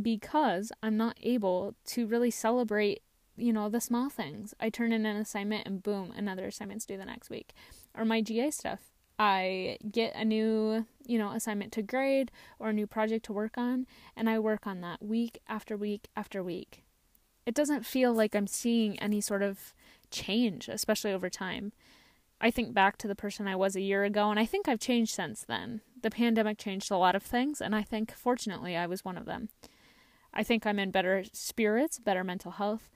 because 0.00 0.72
I'm 0.82 0.96
not 0.96 1.16
able 1.22 1.74
to 1.86 2.06
really 2.06 2.30
celebrate, 2.30 3.02
you 3.36 3.52
know, 3.52 3.68
the 3.68 3.80
small 3.80 4.10
things. 4.10 4.54
I 4.60 4.70
turn 4.70 4.92
in 4.92 5.06
an 5.06 5.16
assignment 5.16 5.66
and 5.66 5.82
boom, 5.82 6.12
another 6.16 6.46
assignment's 6.46 6.86
due 6.86 6.96
the 6.96 7.04
next 7.04 7.30
week. 7.30 7.52
Or 7.96 8.04
my 8.04 8.20
GA 8.20 8.50
stuff. 8.50 8.80
I 9.18 9.78
get 9.90 10.14
a 10.16 10.24
new, 10.24 10.86
you 11.06 11.18
know, 11.18 11.30
assignment 11.30 11.72
to 11.72 11.82
grade 11.82 12.32
or 12.58 12.70
a 12.70 12.72
new 12.72 12.86
project 12.86 13.24
to 13.26 13.32
work 13.32 13.56
on, 13.56 13.86
and 14.16 14.28
I 14.28 14.40
work 14.40 14.66
on 14.66 14.80
that 14.80 15.02
week 15.02 15.38
after 15.48 15.76
week 15.76 16.08
after 16.16 16.42
week. 16.42 16.82
It 17.46 17.54
doesn't 17.54 17.86
feel 17.86 18.12
like 18.12 18.34
I'm 18.34 18.46
seeing 18.46 18.98
any 18.98 19.20
sort 19.20 19.42
of 19.42 19.72
change, 20.10 20.68
especially 20.68 21.12
over 21.12 21.30
time. 21.30 21.72
I 22.40 22.50
think 22.50 22.74
back 22.74 22.98
to 22.98 23.08
the 23.08 23.14
person 23.14 23.46
I 23.46 23.54
was 23.54 23.76
a 23.76 23.80
year 23.80 24.02
ago, 24.04 24.30
and 24.30 24.40
I 24.40 24.46
think 24.46 24.66
I've 24.66 24.80
changed 24.80 25.14
since 25.14 25.44
then. 25.44 25.80
The 26.02 26.10
pandemic 26.10 26.58
changed 26.58 26.90
a 26.90 26.96
lot 26.96 27.14
of 27.14 27.22
things, 27.22 27.60
and 27.60 27.74
I 27.74 27.82
think 27.82 28.12
fortunately 28.12 28.76
I 28.76 28.86
was 28.86 29.04
one 29.04 29.16
of 29.16 29.26
them. 29.26 29.48
I 30.34 30.42
think 30.42 30.66
I'm 30.66 30.78
in 30.78 30.90
better 30.90 31.24
spirits, 31.32 31.98
better 31.98 32.24
mental 32.24 32.52
health. 32.52 32.90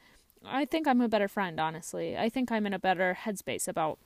I 0.45 0.65
think 0.65 0.87
I'm 0.87 1.01
a 1.01 1.09
better 1.09 1.29
friend, 1.29 1.59
honestly. 1.59 2.17
I 2.17 2.29
think 2.29 2.51
I'm 2.51 2.67
in 2.67 2.75
a 2.75 2.79
better 2.79 3.17
headspace 3.25 3.69
about 3.69 3.99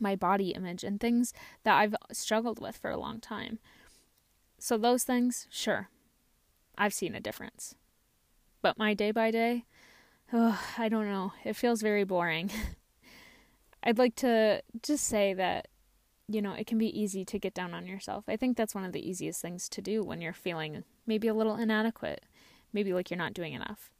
my 0.00 0.14
body 0.16 0.50
image 0.50 0.84
and 0.84 1.00
things 1.00 1.32
that 1.64 1.76
I've 1.76 1.94
struggled 2.12 2.60
with 2.60 2.76
for 2.76 2.90
a 2.90 2.96
long 2.96 3.20
time. 3.20 3.58
So, 4.58 4.78
those 4.78 5.04
things, 5.04 5.48
sure, 5.50 5.88
I've 6.78 6.94
seen 6.94 7.14
a 7.14 7.20
difference. 7.20 7.74
But 8.60 8.78
my 8.78 8.94
day 8.94 9.10
by 9.10 9.30
day, 9.30 9.64
oh, 10.32 10.60
I 10.78 10.88
don't 10.88 11.08
know. 11.08 11.32
It 11.44 11.56
feels 11.56 11.82
very 11.82 12.04
boring. 12.04 12.50
I'd 13.82 13.98
like 13.98 14.14
to 14.16 14.62
just 14.82 15.04
say 15.04 15.34
that, 15.34 15.68
you 16.28 16.40
know, 16.40 16.52
it 16.52 16.66
can 16.66 16.78
be 16.78 16.98
easy 16.98 17.24
to 17.24 17.38
get 17.38 17.54
down 17.54 17.74
on 17.74 17.86
yourself. 17.86 18.24
I 18.28 18.36
think 18.36 18.56
that's 18.56 18.74
one 18.74 18.84
of 18.84 18.92
the 18.92 19.06
easiest 19.06 19.42
things 19.42 19.68
to 19.70 19.82
do 19.82 20.04
when 20.04 20.20
you're 20.20 20.32
feeling 20.32 20.84
maybe 21.06 21.26
a 21.26 21.34
little 21.34 21.56
inadequate, 21.56 22.24
maybe 22.72 22.92
like 22.92 23.10
you're 23.10 23.18
not 23.18 23.34
doing 23.34 23.52
enough. 23.52 23.90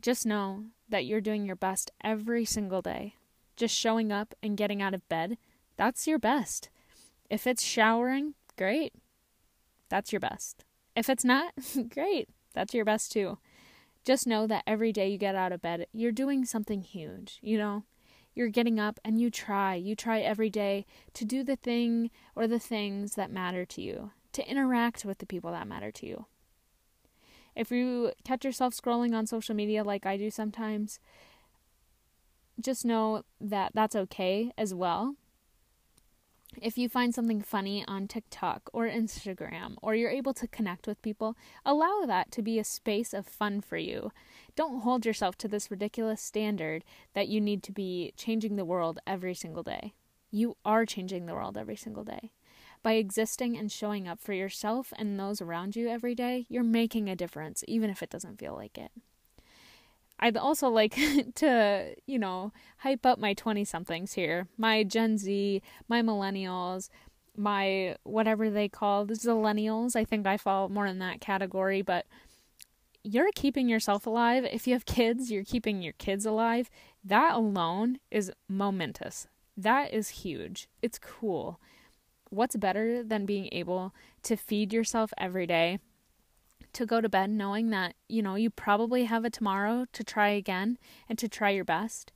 Just 0.00 0.26
know 0.26 0.64
that 0.88 1.04
you're 1.04 1.20
doing 1.20 1.44
your 1.44 1.56
best 1.56 1.90
every 2.02 2.44
single 2.44 2.82
day. 2.82 3.14
Just 3.56 3.74
showing 3.74 4.12
up 4.12 4.34
and 4.42 4.56
getting 4.56 4.80
out 4.80 4.94
of 4.94 5.08
bed, 5.08 5.36
that's 5.76 6.06
your 6.06 6.18
best. 6.18 6.70
If 7.28 7.46
it's 7.46 7.62
showering, 7.62 8.34
great. 8.56 8.92
That's 9.88 10.12
your 10.12 10.20
best. 10.20 10.64
If 10.94 11.08
it's 11.08 11.24
not, 11.24 11.52
great. 11.88 12.28
That's 12.54 12.74
your 12.74 12.84
best 12.84 13.12
too. 13.12 13.38
Just 14.04 14.26
know 14.26 14.46
that 14.46 14.64
every 14.66 14.92
day 14.92 15.08
you 15.08 15.18
get 15.18 15.34
out 15.34 15.52
of 15.52 15.60
bed, 15.60 15.86
you're 15.92 16.12
doing 16.12 16.44
something 16.44 16.82
huge, 16.82 17.38
you 17.42 17.58
know? 17.58 17.84
You're 18.34 18.48
getting 18.48 18.78
up 18.78 19.00
and 19.04 19.20
you 19.20 19.30
try. 19.30 19.74
You 19.74 19.96
try 19.96 20.20
every 20.20 20.48
day 20.48 20.86
to 21.14 21.24
do 21.24 21.42
the 21.42 21.56
thing 21.56 22.10
or 22.36 22.46
the 22.46 22.60
things 22.60 23.16
that 23.16 23.32
matter 23.32 23.64
to 23.66 23.82
you, 23.82 24.12
to 24.32 24.48
interact 24.48 25.04
with 25.04 25.18
the 25.18 25.26
people 25.26 25.50
that 25.50 25.66
matter 25.66 25.90
to 25.90 26.06
you. 26.06 26.26
If 27.58 27.70
you 27.70 28.12
catch 28.24 28.44
yourself 28.44 28.72
scrolling 28.74 29.14
on 29.14 29.26
social 29.26 29.54
media 29.54 29.84
like 29.84 30.06
I 30.06 30.16
do 30.16 30.30
sometimes, 30.30 31.00
just 32.60 32.84
know 32.84 33.24
that 33.40 33.72
that's 33.74 33.96
okay 33.96 34.52
as 34.56 34.72
well 34.72 35.16
if 36.62 36.78
you 36.78 36.88
find 36.88 37.14
something 37.14 37.42
funny 37.42 37.84
on 37.86 38.08
TikTok 38.08 38.70
or 38.72 38.88
Instagram, 38.88 39.76
or 39.82 39.94
you're 39.94 40.10
able 40.10 40.34
to 40.34 40.46
connect 40.46 40.86
with 40.86 41.02
people, 41.02 41.36
allow 41.64 42.04
that 42.06 42.30
to 42.32 42.42
be 42.42 42.58
a 42.58 42.64
space 42.64 43.12
of 43.12 43.26
fun 43.26 43.60
for 43.60 43.76
you. 43.76 44.12
Don't 44.56 44.80
hold 44.80 45.04
yourself 45.04 45.36
to 45.38 45.48
this 45.48 45.70
ridiculous 45.70 46.22
standard 46.22 46.84
that 47.14 47.28
you 47.28 47.40
need 47.40 47.62
to 47.64 47.72
be 47.72 48.12
changing 48.16 48.56
the 48.56 48.64
world 48.64 48.98
every 49.06 49.34
single 49.34 49.62
day. 49.62 49.94
You 50.30 50.56
are 50.64 50.86
changing 50.86 51.26
the 51.26 51.34
world 51.34 51.56
every 51.56 51.76
single 51.76 52.04
day. 52.04 52.32
By 52.82 52.92
existing 52.92 53.56
and 53.56 53.70
showing 53.70 54.06
up 54.06 54.20
for 54.20 54.32
yourself 54.32 54.92
and 54.96 55.18
those 55.18 55.40
around 55.40 55.76
you 55.76 55.88
every 55.88 56.14
day, 56.14 56.46
you're 56.48 56.62
making 56.62 57.08
a 57.08 57.16
difference, 57.16 57.64
even 57.66 57.90
if 57.90 58.02
it 58.02 58.10
doesn't 58.10 58.38
feel 58.38 58.54
like 58.54 58.78
it. 58.78 58.90
I'd 60.20 60.36
also 60.36 60.68
like 60.68 60.98
to, 61.36 61.94
you 62.06 62.18
know, 62.18 62.52
hype 62.78 63.06
up 63.06 63.18
my 63.18 63.34
20 63.34 63.64
somethings 63.64 64.14
here, 64.14 64.48
my 64.56 64.82
Gen 64.84 65.18
Z, 65.18 65.62
my 65.88 66.02
millennials, 66.02 66.88
my 67.36 67.96
whatever 68.02 68.50
they 68.50 68.68
call 68.68 69.04
the 69.04 69.14
zillennials. 69.14 69.94
I 69.94 70.04
think 70.04 70.26
I 70.26 70.36
fall 70.36 70.68
more 70.68 70.86
in 70.86 70.98
that 70.98 71.20
category, 71.20 71.82
but 71.82 72.06
you're 73.04 73.30
keeping 73.34 73.68
yourself 73.68 74.06
alive. 74.06 74.44
If 74.44 74.66
you 74.66 74.72
have 74.74 74.84
kids, 74.84 75.30
you're 75.30 75.44
keeping 75.44 75.82
your 75.82 75.94
kids 75.94 76.26
alive. 76.26 76.68
That 77.04 77.34
alone 77.34 77.98
is 78.10 78.32
momentous. 78.48 79.28
That 79.56 79.94
is 79.94 80.08
huge. 80.08 80.68
It's 80.82 80.98
cool. 80.98 81.60
What's 82.30 82.56
better 82.56 83.02
than 83.02 83.26
being 83.26 83.48
able 83.52 83.94
to 84.24 84.36
feed 84.36 84.72
yourself 84.72 85.12
every 85.16 85.46
day 85.46 85.78
to 86.74 86.86
go 86.86 87.00
to 87.00 87.08
bed 87.08 87.30
knowing 87.30 87.70
that, 87.70 87.94
you 88.08 88.22
know, 88.22 88.34
you 88.34 88.50
probably 88.50 89.04
have 89.04 89.24
a 89.24 89.30
tomorrow 89.30 89.86
to 89.92 90.04
try 90.04 90.28
again 90.28 90.78
and 91.08 91.18
to 91.18 91.28
try 91.28 91.50
your 91.50 91.64
best. 91.64 92.12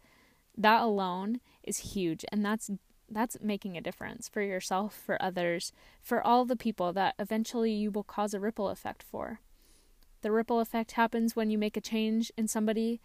That 0.56 0.82
alone 0.82 1.40
is 1.62 1.78
huge 1.78 2.24
and 2.30 2.44
that's 2.44 2.70
that's 3.10 3.36
making 3.42 3.76
a 3.76 3.82
difference 3.82 4.28
for 4.28 4.40
yourself, 4.40 4.94
for 4.94 5.20
others, 5.20 5.72
for 6.00 6.22
all 6.22 6.46
the 6.46 6.56
people 6.56 6.94
that 6.94 7.14
eventually 7.18 7.72
you 7.72 7.90
will 7.90 8.02
cause 8.02 8.32
a 8.32 8.40
ripple 8.40 8.70
effect 8.70 9.02
for. 9.02 9.40
The 10.22 10.32
ripple 10.32 10.60
effect 10.60 10.92
happens 10.92 11.36
when 11.36 11.50
you 11.50 11.58
make 11.58 11.76
a 11.76 11.80
change 11.80 12.32
in 12.38 12.48
somebody 12.48 13.00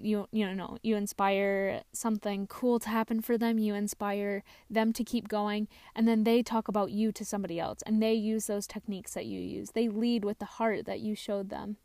you 0.00 0.26
you 0.32 0.54
know 0.54 0.78
you 0.82 0.96
inspire 0.96 1.82
something 1.92 2.46
cool 2.46 2.78
to 2.78 2.88
happen 2.88 3.20
for 3.20 3.36
them 3.36 3.58
you 3.58 3.74
inspire 3.74 4.42
them 4.70 4.92
to 4.92 5.04
keep 5.04 5.28
going 5.28 5.68
and 5.94 6.06
then 6.06 6.24
they 6.24 6.42
talk 6.42 6.68
about 6.68 6.90
you 6.90 7.12
to 7.12 7.24
somebody 7.24 7.58
else 7.58 7.82
and 7.86 8.02
they 8.02 8.14
use 8.14 8.46
those 8.46 8.66
techniques 8.66 9.14
that 9.14 9.26
you 9.26 9.40
use. 9.40 9.70
They 9.70 9.88
lead 9.88 10.24
with 10.24 10.38
the 10.38 10.44
heart 10.44 10.86
that 10.86 11.00
you 11.00 11.14
showed 11.14 11.50
them. 11.50 11.76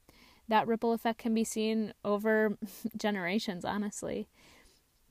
That 0.48 0.68
ripple 0.68 0.94
effect 0.94 1.20
can 1.20 1.34
be 1.34 1.44
seen 1.44 1.94
over 2.04 2.58
generations 2.98 3.66
honestly. 3.66 4.28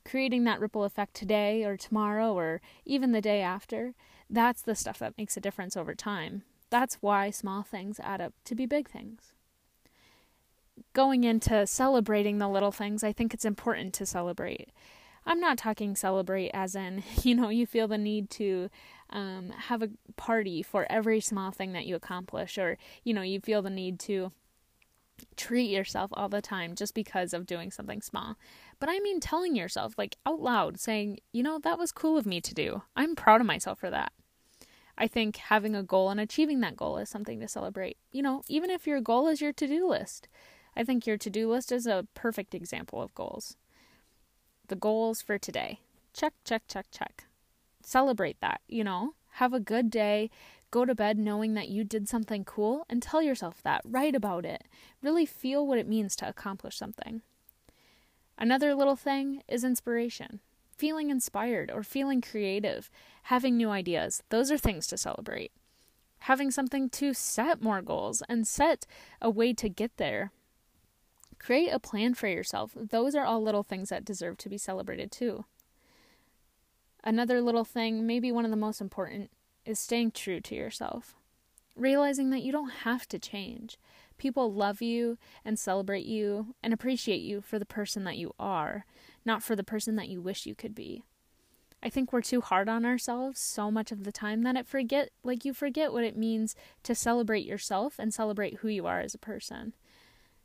Creating 0.04 0.44
that 0.44 0.60
ripple 0.60 0.84
effect 0.84 1.14
today 1.14 1.64
or 1.64 1.76
tomorrow 1.76 2.32
or 2.32 2.60
even 2.84 3.12
the 3.12 3.20
day 3.20 3.40
after 3.40 3.94
that's 4.28 4.62
the 4.62 4.74
stuff 4.74 4.98
that 4.98 5.18
makes 5.18 5.36
a 5.36 5.40
difference 5.40 5.76
over 5.76 5.94
time. 5.94 6.42
That's 6.70 6.96
why 6.96 7.30
small 7.30 7.62
things 7.62 8.00
add 8.00 8.20
up 8.20 8.32
to 8.44 8.54
be 8.54 8.66
big 8.66 8.88
things 8.88 9.34
going 10.92 11.24
into 11.24 11.66
celebrating 11.66 12.38
the 12.38 12.48
little 12.48 12.72
things, 12.72 13.02
I 13.02 13.12
think 13.12 13.34
it's 13.34 13.44
important 13.44 13.94
to 13.94 14.06
celebrate. 14.06 14.70
I'm 15.24 15.40
not 15.40 15.58
talking 15.58 15.94
celebrate 15.94 16.50
as 16.50 16.74
in, 16.74 17.02
you 17.22 17.34
know, 17.34 17.48
you 17.48 17.66
feel 17.66 17.88
the 17.88 17.98
need 17.98 18.30
to 18.30 18.70
um, 19.10 19.50
have 19.50 19.82
a 19.82 19.90
party 20.16 20.62
for 20.62 20.86
every 20.90 21.20
small 21.20 21.50
thing 21.50 21.72
that 21.72 21.86
you 21.86 21.94
accomplish, 21.94 22.58
or, 22.58 22.78
you 23.04 23.14
know, 23.14 23.22
you 23.22 23.40
feel 23.40 23.62
the 23.62 23.70
need 23.70 23.98
to 24.00 24.32
treat 25.36 25.70
yourself 25.70 26.10
all 26.14 26.28
the 26.28 26.42
time 26.42 26.74
just 26.74 26.94
because 26.94 27.32
of 27.32 27.46
doing 27.46 27.70
something 27.70 28.00
small. 28.00 28.36
But 28.80 28.88
I 28.88 28.98
mean 29.00 29.20
telling 29.20 29.54
yourself, 29.54 29.94
like 29.96 30.16
out 30.26 30.40
loud, 30.40 30.80
saying, 30.80 31.18
you 31.32 31.42
know, 31.42 31.58
that 31.60 31.78
was 31.78 31.92
cool 31.92 32.16
of 32.16 32.26
me 32.26 32.40
to 32.40 32.54
do. 32.54 32.82
I'm 32.96 33.14
proud 33.14 33.40
of 33.40 33.46
myself 33.46 33.78
for 33.78 33.90
that. 33.90 34.12
I 34.98 35.06
think 35.06 35.36
having 35.36 35.74
a 35.74 35.82
goal 35.82 36.10
and 36.10 36.20
achieving 36.20 36.60
that 36.60 36.76
goal 36.76 36.98
is 36.98 37.08
something 37.08 37.40
to 37.40 37.48
celebrate. 37.48 37.96
You 38.10 38.22
know, 38.22 38.42
even 38.48 38.70
if 38.70 38.86
your 38.86 39.00
goal 39.00 39.28
is 39.28 39.40
your 39.40 39.52
to 39.52 39.66
do 39.66 39.88
list, 39.88 40.28
I 40.76 40.84
think 40.84 41.06
your 41.06 41.18
to 41.18 41.30
do 41.30 41.50
list 41.50 41.70
is 41.70 41.86
a 41.86 42.06
perfect 42.14 42.54
example 42.54 43.02
of 43.02 43.14
goals. 43.14 43.56
The 44.68 44.76
goals 44.76 45.20
for 45.20 45.38
today 45.38 45.80
check, 46.14 46.34
check, 46.44 46.62
check, 46.68 46.86
check. 46.90 47.24
Celebrate 47.82 48.40
that, 48.40 48.60
you 48.68 48.84
know? 48.84 49.14
Have 49.36 49.52
a 49.52 49.60
good 49.60 49.90
day. 49.90 50.30
Go 50.70 50.84
to 50.84 50.94
bed 50.94 51.18
knowing 51.18 51.54
that 51.54 51.68
you 51.68 51.84
did 51.84 52.08
something 52.08 52.44
cool 52.44 52.86
and 52.88 53.02
tell 53.02 53.22
yourself 53.22 53.62
that. 53.62 53.82
Write 53.84 54.14
about 54.14 54.44
it. 54.44 54.64
Really 55.02 55.26
feel 55.26 55.66
what 55.66 55.78
it 55.78 55.88
means 55.88 56.14
to 56.16 56.28
accomplish 56.28 56.76
something. 56.76 57.22
Another 58.38 58.74
little 58.74 58.96
thing 58.96 59.42
is 59.48 59.64
inspiration. 59.64 60.40
Feeling 60.76 61.10
inspired 61.10 61.70
or 61.70 61.82
feeling 61.82 62.20
creative, 62.20 62.90
having 63.24 63.56
new 63.56 63.70
ideas. 63.70 64.22
Those 64.30 64.50
are 64.50 64.58
things 64.58 64.86
to 64.88 64.96
celebrate. 64.96 65.52
Having 66.20 66.50
something 66.52 66.88
to 66.90 67.14
set 67.14 67.62
more 67.62 67.82
goals 67.82 68.22
and 68.28 68.46
set 68.46 68.86
a 69.20 69.30
way 69.30 69.52
to 69.54 69.68
get 69.68 69.96
there 69.96 70.32
Create 71.42 71.70
a 71.70 71.80
plan 71.80 72.14
for 72.14 72.28
yourself. 72.28 72.72
Those 72.76 73.16
are 73.16 73.24
all 73.24 73.42
little 73.42 73.64
things 73.64 73.88
that 73.88 74.04
deserve 74.04 74.38
to 74.38 74.48
be 74.48 74.58
celebrated 74.58 75.10
too. 75.10 75.44
Another 77.02 77.40
little 77.40 77.64
thing, 77.64 78.06
maybe 78.06 78.30
one 78.30 78.44
of 78.44 78.52
the 78.52 78.56
most 78.56 78.80
important, 78.80 79.30
is 79.64 79.80
staying 79.80 80.12
true 80.12 80.40
to 80.40 80.54
yourself. 80.54 81.16
Realizing 81.74 82.30
that 82.30 82.42
you 82.42 82.52
don't 82.52 82.70
have 82.70 83.08
to 83.08 83.18
change. 83.18 83.76
People 84.18 84.52
love 84.52 84.80
you 84.80 85.18
and 85.44 85.58
celebrate 85.58 86.06
you 86.06 86.54
and 86.62 86.72
appreciate 86.72 87.22
you 87.22 87.40
for 87.40 87.58
the 87.58 87.66
person 87.66 88.04
that 88.04 88.18
you 88.18 88.34
are, 88.38 88.86
not 89.24 89.42
for 89.42 89.56
the 89.56 89.64
person 89.64 89.96
that 89.96 90.08
you 90.08 90.20
wish 90.20 90.46
you 90.46 90.54
could 90.54 90.76
be. 90.76 91.02
I 91.82 91.90
think 91.90 92.12
we're 92.12 92.20
too 92.20 92.40
hard 92.40 92.68
on 92.68 92.84
ourselves 92.84 93.40
so 93.40 93.68
much 93.68 93.90
of 93.90 94.04
the 94.04 94.12
time 94.12 94.42
that 94.42 94.54
it 94.54 94.68
forget 94.68 95.10
like 95.24 95.44
you 95.44 95.52
forget 95.52 95.92
what 95.92 96.04
it 96.04 96.16
means 96.16 96.54
to 96.84 96.94
celebrate 96.94 97.44
yourself 97.44 97.98
and 97.98 98.14
celebrate 98.14 98.58
who 98.58 98.68
you 98.68 98.86
are 98.86 99.00
as 99.00 99.14
a 99.14 99.18
person 99.18 99.72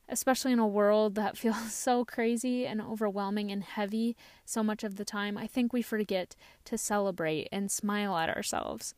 especially 0.10 0.52
in 0.52 0.60
a 0.60 0.68
world 0.68 1.16
that 1.16 1.38
feels 1.38 1.74
so 1.74 2.06
crazy 2.06 2.66
and 2.66 2.82
overwhelming 2.82 3.52
and 3.52 3.64
heavy 3.64 4.16
so 4.46 4.64
much 4.64 4.84
of 4.84 4.96
the 4.96 5.06
time, 5.06 5.38
I 5.38 5.48
think 5.48 5.74
we 5.74 5.82
forget 5.82 6.36
to 6.66 6.78
celebrate 6.78 7.50
and 7.52 7.72
smile 7.72 8.16
at 8.18 8.30
ourselves. 8.30 8.94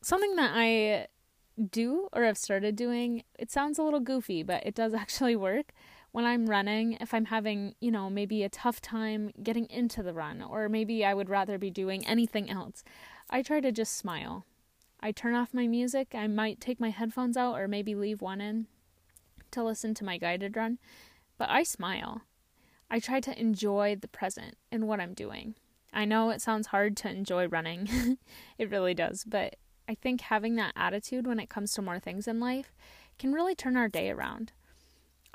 Something 0.00 0.36
that 0.36 0.52
I 0.54 1.06
do 1.70 2.08
or 2.12 2.22
have 2.24 2.38
started 2.38 2.76
doing, 2.76 3.24
it 3.38 3.50
sounds 3.50 3.78
a 3.78 3.82
little 3.82 4.00
goofy, 4.00 4.42
but 4.42 4.64
it 4.64 4.74
does 4.74 4.94
actually 4.94 5.36
work. 5.36 5.72
When 6.10 6.24
I'm 6.24 6.48
running, 6.48 6.94
if 7.00 7.12
I'm 7.12 7.26
having, 7.26 7.74
you 7.80 7.90
know, 7.90 8.08
maybe 8.08 8.42
a 8.42 8.48
tough 8.48 8.80
time 8.80 9.30
getting 9.42 9.66
into 9.68 10.02
the 10.02 10.14
run, 10.14 10.42
or 10.42 10.68
maybe 10.68 11.04
I 11.04 11.12
would 11.12 11.28
rather 11.28 11.58
be 11.58 11.70
doing 11.70 12.06
anything 12.06 12.48
else, 12.48 12.82
I 13.28 13.42
try 13.42 13.60
to 13.60 13.70
just 13.70 13.96
smile. 13.96 14.46
I 15.00 15.12
turn 15.12 15.34
off 15.34 15.52
my 15.52 15.66
music, 15.66 16.14
I 16.14 16.26
might 16.26 16.60
take 16.60 16.80
my 16.80 16.90
headphones 16.90 17.36
out 17.36 17.56
or 17.56 17.68
maybe 17.68 17.94
leave 17.94 18.22
one 18.22 18.40
in 18.40 18.66
to 19.52 19.64
listen 19.64 19.94
to 19.94 20.04
my 20.04 20.18
guided 20.18 20.56
run, 20.56 20.78
but 21.36 21.48
I 21.50 21.62
smile. 21.62 22.22
I 22.90 22.98
try 23.00 23.20
to 23.20 23.38
enjoy 23.38 23.96
the 24.00 24.08
present 24.08 24.56
and 24.72 24.88
what 24.88 25.00
I'm 25.00 25.14
doing. 25.14 25.54
I 25.92 26.04
know 26.04 26.30
it 26.30 26.42
sounds 26.42 26.68
hard 26.68 26.96
to 26.98 27.10
enjoy 27.10 27.46
running, 27.46 28.18
it 28.58 28.70
really 28.70 28.94
does, 28.94 29.24
but 29.24 29.56
I 29.88 29.94
think 29.94 30.20
having 30.20 30.56
that 30.56 30.74
attitude 30.76 31.26
when 31.26 31.40
it 31.40 31.48
comes 31.48 31.72
to 31.72 31.82
more 31.82 31.98
things 31.98 32.28
in 32.28 32.40
life 32.40 32.74
can 33.18 33.32
really 33.32 33.54
turn 33.54 33.76
our 33.76 33.88
day 33.88 34.10
around. 34.10 34.52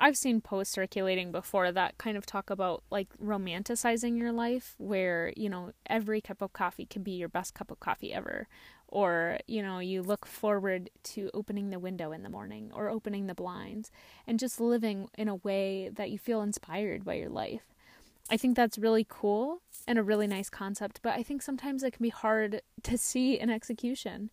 I've 0.00 0.16
seen 0.16 0.40
posts 0.40 0.74
circulating 0.74 1.32
before 1.32 1.72
that 1.72 1.98
kind 1.98 2.16
of 2.16 2.26
talk 2.26 2.50
about 2.50 2.82
like 2.90 3.08
romanticizing 3.22 4.18
your 4.18 4.32
life, 4.32 4.74
where, 4.78 5.32
you 5.36 5.48
know, 5.48 5.72
every 5.86 6.20
cup 6.20 6.42
of 6.42 6.52
coffee 6.52 6.86
can 6.86 7.02
be 7.02 7.12
your 7.12 7.28
best 7.28 7.54
cup 7.54 7.70
of 7.70 7.80
coffee 7.80 8.12
ever. 8.12 8.48
Or, 8.88 9.38
you 9.46 9.62
know, 9.62 9.78
you 9.78 10.02
look 10.02 10.26
forward 10.26 10.90
to 11.04 11.30
opening 11.34 11.70
the 11.70 11.78
window 11.78 12.12
in 12.12 12.22
the 12.22 12.28
morning 12.28 12.70
or 12.72 12.88
opening 12.88 13.26
the 13.26 13.34
blinds 13.34 13.90
and 14.26 14.38
just 14.38 14.60
living 14.60 15.08
in 15.16 15.28
a 15.28 15.36
way 15.36 15.88
that 15.88 16.10
you 16.10 16.18
feel 16.18 16.42
inspired 16.42 17.04
by 17.04 17.14
your 17.14 17.30
life. 17.30 17.62
I 18.30 18.36
think 18.36 18.56
that's 18.56 18.78
really 18.78 19.06
cool 19.08 19.60
and 19.86 19.98
a 19.98 20.02
really 20.02 20.26
nice 20.26 20.48
concept, 20.48 21.00
but 21.02 21.14
I 21.14 21.22
think 21.22 21.42
sometimes 21.42 21.82
it 21.82 21.92
can 21.92 22.02
be 22.02 22.10
hard 22.10 22.62
to 22.84 22.96
see 22.96 23.38
in 23.38 23.50
execution. 23.50 24.30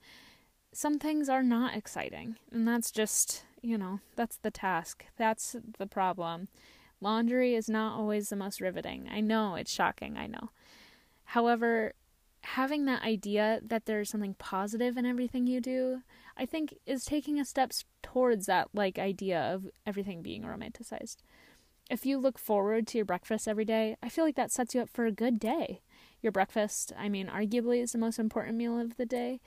Some 0.74 1.00
things 1.00 1.28
are 1.28 1.44
not 1.44 1.76
exciting, 1.76 2.38
and 2.52 2.68
that's 2.68 2.92
just 2.92 3.44
you 3.62 3.78
know, 3.78 4.00
that's 4.16 4.38
the 4.38 4.52
task. 4.52 5.06
That's 5.18 5.56
the 5.78 5.88
problem. 5.88 6.48
Laundry 7.00 7.56
is 7.56 7.70
not 7.70 7.98
always 7.98 8.30
the 8.30 8.36
most 8.36 8.62
riveting. 8.62 9.10
I 9.12 9.22
know, 9.22 9.56
it's 9.56 9.72
shocking, 9.72 10.18
I 10.18 10.28
know. 10.28 10.50
However, 11.26 11.94
having 12.44 12.86
that 12.86 13.04
idea 13.04 13.60
that 13.64 13.86
there's 13.86 14.10
something 14.10 14.36
positive 14.36 14.98
in 14.98 15.06
everything 15.06 15.48
you 15.48 15.62
do, 15.62 16.02
I 16.38 16.46
think 16.46 16.76
is 16.86 17.06
taking 17.06 17.40
a 17.40 17.46
step 17.46 17.72
towards 18.02 18.46
that 18.48 18.70
like 18.74 19.00
idea 19.00 19.40
of 19.40 19.70
everything 19.86 20.22
being 20.22 20.44
romanticized. 20.44 21.18
If 21.90 22.06
you 22.06 22.18
look 22.18 22.38
forward 22.38 22.88
to 22.88 22.98
your 22.98 23.06
breakfast 23.06 23.48
every 23.48 23.66
day, 23.66 23.98
I 24.02 24.10
feel 24.10 24.24
like 24.24 24.36
that 24.36 24.52
sets 24.52 24.74
you 24.74 24.82
up 24.82 24.90
for 24.90 25.06
a 25.06 25.12
good 25.12 25.40
day. 25.40 25.82
Your 26.22 26.32
breakfast, 26.32 26.94
I 26.98 27.10
mean, 27.10 27.28
arguably 27.28 27.82
is 27.82 27.92
the 27.92 27.98
most 27.98 28.18
important 28.18 28.58
meal 28.58 28.80
of 28.80 28.98
the 28.98 29.06
day, 29.06 29.42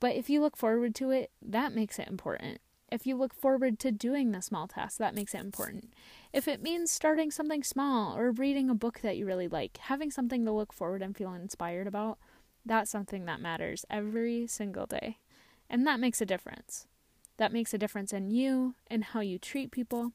but 0.00 0.16
if 0.16 0.28
you 0.28 0.40
look 0.40 0.56
forward 0.56 0.94
to 0.96 1.10
it, 1.10 1.30
that 1.40 1.74
makes 1.74 1.98
it 1.98 2.08
important. 2.08 2.60
If 2.90 3.06
you 3.06 3.16
look 3.16 3.34
forward 3.34 3.78
to 3.80 3.90
doing 3.90 4.30
the 4.30 4.40
small 4.40 4.68
tasks, 4.68 4.98
that 4.98 5.14
makes 5.14 5.34
it 5.34 5.40
important. 5.40 5.92
If 6.32 6.46
it 6.46 6.62
means 6.62 6.90
starting 6.90 7.30
something 7.30 7.64
small 7.64 8.16
or 8.16 8.30
reading 8.30 8.70
a 8.70 8.74
book 8.74 9.00
that 9.00 9.16
you 9.16 9.26
really 9.26 9.48
like, 9.48 9.76
having 9.78 10.10
something 10.10 10.44
to 10.44 10.52
look 10.52 10.72
forward 10.72 11.02
and 11.02 11.16
feel 11.16 11.32
inspired 11.34 11.88
about, 11.88 12.18
that's 12.64 12.90
something 12.90 13.24
that 13.24 13.40
matters 13.40 13.84
every 13.90 14.46
single 14.46 14.86
day. 14.86 15.18
And 15.68 15.86
that 15.86 15.98
makes 15.98 16.20
a 16.20 16.26
difference. 16.26 16.86
That 17.38 17.52
makes 17.52 17.74
a 17.74 17.78
difference 17.78 18.12
in 18.12 18.30
you 18.30 18.74
and 18.88 19.02
how 19.02 19.20
you 19.20 19.38
treat 19.38 19.72
people. 19.72 20.12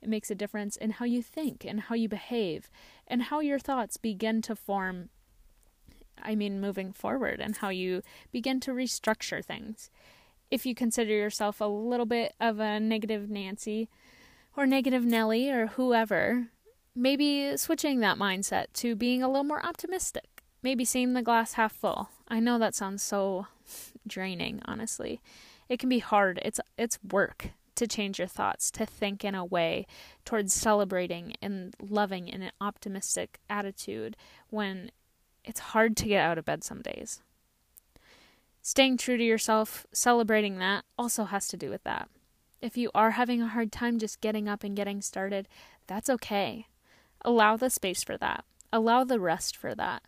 It 0.00 0.08
makes 0.08 0.30
a 0.30 0.34
difference 0.34 0.76
in 0.76 0.92
how 0.92 1.04
you 1.04 1.22
think 1.22 1.64
and 1.64 1.80
how 1.80 1.94
you 1.94 2.08
behave 2.08 2.70
and 3.06 3.24
how 3.24 3.40
your 3.40 3.58
thoughts 3.58 3.96
begin 3.96 4.40
to 4.42 4.56
form 4.56 5.10
I 6.22 6.36
mean, 6.36 6.60
moving 6.60 6.92
forward 6.92 7.40
and 7.40 7.56
how 7.56 7.68
you 7.68 8.02
begin 8.32 8.60
to 8.60 8.70
restructure 8.70 9.44
things 9.44 9.90
if 10.54 10.64
you 10.64 10.72
consider 10.72 11.10
yourself 11.12 11.60
a 11.60 11.64
little 11.64 12.06
bit 12.06 12.32
of 12.40 12.60
a 12.60 12.78
negative 12.78 13.28
Nancy 13.28 13.88
or 14.56 14.66
negative 14.66 15.04
Nelly 15.04 15.50
or 15.50 15.66
whoever, 15.66 16.46
maybe 16.94 17.56
switching 17.56 17.98
that 18.00 18.18
mindset 18.18 18.66
to 18.74 18.94
being 18.94 19.20
a 19.20 19.26
little 19.26 19.42
more 19.42 19.66
optimistic. 19.66 20.44
Maybe 20.62 20.84
seeing 20.84 21.12
the 21.12 21.22
glass 21.22 21.54
half 21.54 21.72
full. 21.72 22.08
I 22.28 22.38
know 22.38 22.60
that 22.60 22.76
sounds 22.76 23.02
so 23.02 23.48
draining, 24.06 24.62
honestly. 24.64 25.20
It 25.68 25.80
can 25.80 25.88
be 25.88 25.98
hard. 25.98 26.38
It's 26.42 26.60
it's 26.78 27.00
work 27.02 27.48
to 27.74 27.88
change 27.88 28.20
your 28.20 28.28
thoughts, 28.28 28.70
to 28.70 28.86
think 28.86 29.24
in 29.24 29.34
a 29.34 29.44
way 29.44 29.88
towards 30.24 30.54
celebrating 30.54 31.34
and 31.42 31.74
loving 31.80 32.28
in 32.28 32.42
an 32.42 32.52
optimistic 32.60 33.40
attitude 33.50 34.16
when 34.50 34.92
it's 35.44 35.60
hard 35.60 35.96
to 35.96 36.06
get 36.06 36.24
out 36.24 36.38
of 36.38 36.44
bed 36.44 36.62
some 36.62 36.80
days. 36.80 37.20
Staying 38.66 38.96
true 38.96 39.18
to 39.18 39.22
yourself, 39.22 39.86
celebrating 39.92 40.56
that, 40.56 40.86
also 40.96 41.24
has 41.24 41.46
to 41.48 41.56
do 41.58 41.68
with 41.68 41.84
that. 41.84 42.08
If 42.62 42.78
you 42.78 42.90
are 42.94 43.10
having 43.10 43.42
a 43.42 43.48
hard 43.48 43.70
time 43.70 43.98
just 43.98 44.22
getting 44.22 44.48
up 44.48 44.64
and 44.64 44.74
getting 44.74 45.02
started, 45.02 45.48
that's 45.86 46.08
okay. 46.08 46.68
Allow 47.20 47.58
the 47.58 47.68
space 47.68 48.02
for 48.02 48.16
that. 48.16 48.46
Allow 48.72 49.04
the 49.04 49.20
rest 49.20 49.54
for 49.54 49.74
that. 49.74 50.02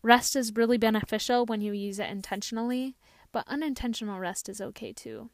Rest 0.00 0.36
is 0.36 0.54
really 0.54 0.78
beneficial 0.78 1.44
when 1.44 1.60
you 1.60 1.72
use 1.72 1.98
it 1.98 2.08
intentionally, 2.08 2.94
but 3.32 3.48
unintentional 3.48 4.20
rest 4.20 4.48
is 4.48 4.60
okay 4.60 4.92
too. 4.92 5.30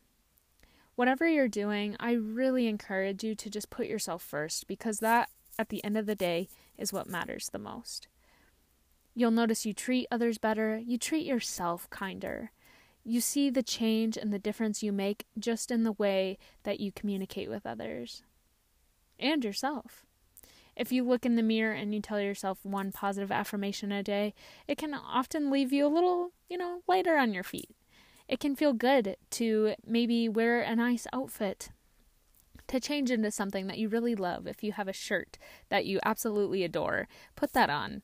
Whatever 0.94 1.28
you're 1.28 1.48
doing, 1.48 1.96
I 2.00 2.12
really 2.12 2.66
encourage 2.66 3.22
you 3.22 3.34
to 3.34 3.50
just 3.50 3.68
put 3.68 3.88
yourself 3.88 4.22
first 4.22 4.66
because 4.66 5.00
that, 5.00 5.28
at 5.58 5.68
the 5.68 5.84
end 5.84 5.98
of 5.98 6.06
the 6.06 6.14
day, 6.14 6.48
is 6.78 6.94
what 6.94 7.10
matters 7.10 7.50
the 7.50 7.58
most. 7.58 8.08
You'll 9.18 9.32
notice 9.32 9.66
you 9.66 9.74
treat 9.74 10.06
others 10.12 10.38
better, 10.38 10.78
you 10.78 10.96
treat 10.96 11.26
yourself 11.26 11.90
kinder. 11.90 12.52
You 13.02 13.20
see 13.20 13.50
the 13.50 13.64
change 13.64 14.16
and 14.16 14.32
the 14.32 14.38
difference 14.38 14.80
you 14.80 14.92
make 14.92 15.26
just 15.36 15.72
in 15.72 15.82
the 15.82 15.90
way 15.90 16.38
that 16.62 16.78
you 16.78 16.92
communicate 16.92 17.50
with 17.50 17.66
others 17.66 18.22
and 19.18 19.44
yourself. 19.44 20.06
If 20.76 20.92
you 20.92 21.02
look 21.02 21.26
in 21.26 21.34
the 21.34 21.42
mirror 21.42 21.72
and 21.72 21.92
you 21.92 22.00
tell 22.00 22.20
yourself 22.20 22.60
one 22.62 22.92
positive 22.92 23.32
affirmation 23.32 23.90
a 23.90 24.04
day, 24.04 24.34
it 24.68 24.78
can 24.78 24.94
often 24.94 25.50
leave 25.50 25.72
you 25.72 25.84
a 25.84 25.88
little, 25.88 26.30
you 26.48 26.56
know, 26.56 26.82
lighter 26.86 27.16
on 27.16 27.34
your 27.34 27.42
feet. 27.42 27.70
It 28.28 28.38
can 28.38 28.54
feel 28.54 28.72
good 28.72 29.16
to 29.30 29.74
maybe 29.84 30.28
wear 30.28 30.60
a 30.60 30.76
nice 30.76 31.08
outfit, 31.12 31.70
to 32.68 32.78
change 32.78 33.10
into 33.10 33.32
something 33.32 33.66
that 33.66 33.78
you 33.78 33.88
really 33.88 34.14
love. 34.14 34.46
If 34.46 34.62
you 34.62 34.70
have 34.74 34.86
a 34.86 34.92
shirt 34.92 35.38
that 35.70 35.86
you 35.86 35.98
absolutely 36.04 36.62
adore, 36.62 37.08
put 37.34 37.52
that 37.54 37.68
on 37.68 38.02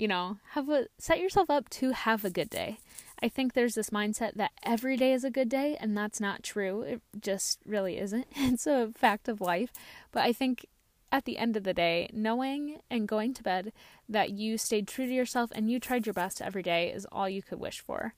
you 0.00 0.08
know, 0.08 0.38
have 0.52 0.70
a 0.70 0.86
set 0.98 1.20
yourself 1.20 1.50
up 1.50 1.68
to 1.68 1.90
have 1.90 2.24
a 2.24 2.30
good 2.30 2.48
day. 2.48 2.78
I 3.22 3.28
think 3.28 3.52
there's 3.52 3.74
this 3.74 3.90
mindset 3.90 4.32
that 4.36 4.52
every 4.62 4.96
day 4.96 5.12
is 5.12 5.24
a 5.24 5.30
good 5.30 5.50
day, 5.50 5.76
and 5.78 5.94
that's 5.94 6.22
not 6.22 6.42
true. 6.42 6.80
It 6.80 7.02
just 7.20 7.60
really 7.66 7.98
isn't. 7.98 8.26
It's 8.34 8.66
a 8.66 8.92
fact 8.96 9.28
of 9.28 9.42
life. 9.42 9.70
But 10.10 10.24
I 10.24 10.32
think 10.32 10.64
at 11.12 11.26
the 11.26 11.36
end 11.36 11.54
of 11.54 11.64
the 11.64 11.74
day, 11.74 12.08
knowing 12.14 12.78
and 12.90 13.06
going 13.06 13.34
to 13.34 13.42
bed 13.42 13.74
that 14.08 14.30
you 14.30 14.56
stayed 14.56 14.88
true 14.88 15.06
to 15.06 15.12
yourself 15.12 15.50
and 15.54 15.70
you 15.70 15.78
tried 15.78 16.06
your 16.06 16.14
best 16.14 16.40
every 16.40 16.62
day 16.62 16.90
is 16.90 17.06
all 17.12 17.28
you 17.28 17.42
could 17.42 17.60
wish 17.60 17.80
for. 17.80 18.14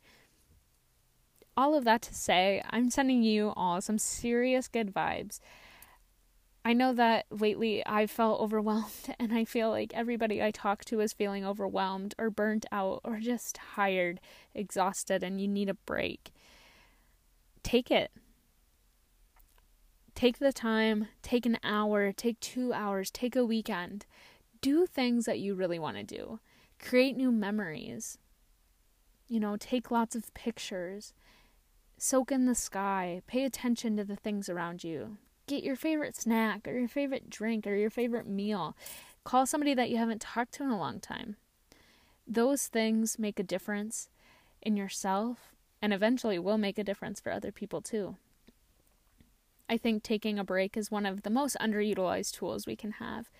All 1.56 1.74
of 1.74 1.82
that 1.84 2.02
to 2.02 2.14
say, 2.14 2.62
I'm 2.70 2.90
sending 2.90 3.24
you 3.24 3.52
all 3.56 3.80
some 3.80 3.98
serious 3.98 4.68
good 4.68 4.94
vibes. 4.94 5.40
I 6.64 6.74
know 6.74 6.92
that 6.92 7.26
lately 7.30 7.82
I 7.84 8.06
felt 8.06 8.40
overwhelmed, 8.40 9.14
and 9.18 9.32
I 9.32 9.44
feel 9.44 9.70
like 9.70 9.92
everybody 9.94 10.42
I 10.42 10.50
talk 10.50 10.84
to 10.86 11.00
is 11.00 11.12
feeling 11.12 11.44
overwhelmed 11.44 12.14
or 12.18 12.30
burnt 12.30 12.66
out 12.70 13.00
or 13.04 13.18
just 13.18 13.56
tired, 13.56 14.20
exhausted, 14.54 15.22
and 15.22 15.40
you 15.40 15.48
need 15.48 15.68
a 15.68 15.74
break. 15.74 16.32
Take 17.62 17.90
it. 17.90 18.12
Take 20.14 20.38
the 20.38 20.52
time, 20.52 21.08
take 21.22 21.46
an 21.46 21.58
hour, 21.64 22.12
take 22.12 22.38
two 22.38 22.72
hours, 22.72 23.10
take 23.10 23.34
a 23.34 23.44
weekend. 23.44 24.06
Do 24.60 24.86
things 24.86 25.24
that 25.24 25.40
you 25.40 25.54
really 25.54 25.78
want 25.78 25.96
to 25.96 26.04
do. 26.04 26.38
Create 26.78 27.16
new 27.16 27.32
memories. 27.32 28.18
You 29.26 29.40
know, 29.40 29.56
take 29.56 29.90
lots 29.90 30.14
of 30.14 30.32
pictures. 30.34 31.12
Soak 31.96 32.30
in 32.30 32.46
the 32.46 32.54
sky. 32.54 33.22
Pay 33.26 33.44
attention 33.44 33.96
to 33.96 34.04
the 34.04 34.16
things 34.16 34.48
around 34.48 34.84
you 34.84 35.16
get 35.46 35.62
your 35.62 35.76
favorite 35.76 36.16
snack 36.16 36.66
or 36.66 36.78
your 36.78 36.88
favorite 36.88 37.30
drink 37.30 37.66
or 37.66 37.74
your 37.74 37.90
favorite 37.90 38.26
meal. 38.26 38.76
Call 39.24 39.46
somebody 39.46 39.74
that 39.74 39.90
you 39.90 39.96
haven't 39.96 40.20
talked 40.20 40.52
to 40.54 40.62
in 40.62 40.70
a 40.70 40.78
long 40.78 41.00
time. 41.00 41.36
Those 42.26 42.66
things 42.66 43.18
make 43.18 43.38
a 43.38 43.44
difference 43.44 44.08
in 44.60 44.76
yourself 44.76 45.54
and 45.80 45.92
eventually 45.92 46.38
will 46.38 46.58
make 46.58 46.78
a 46.78 46.84
difference 46.84 47.20
for 47.20 47.32
other 47.32 47.52
people 47.52 47.80
too. 47.80 48.16
I 49.68 49.76
think 49.76 50.02
taking 50.02 50.38
a 50.38 50.44
break 50.44 50.76
is 50.76 50.90
one 50.90 51.06
of 51.06 51.22
the 51.22 51.30
most 51.30 51.56
underutilized 51.60 52.34
tools 52.34 52.66
we 52.66 52.76
can 52.76 52.92
have. 52.92 53.30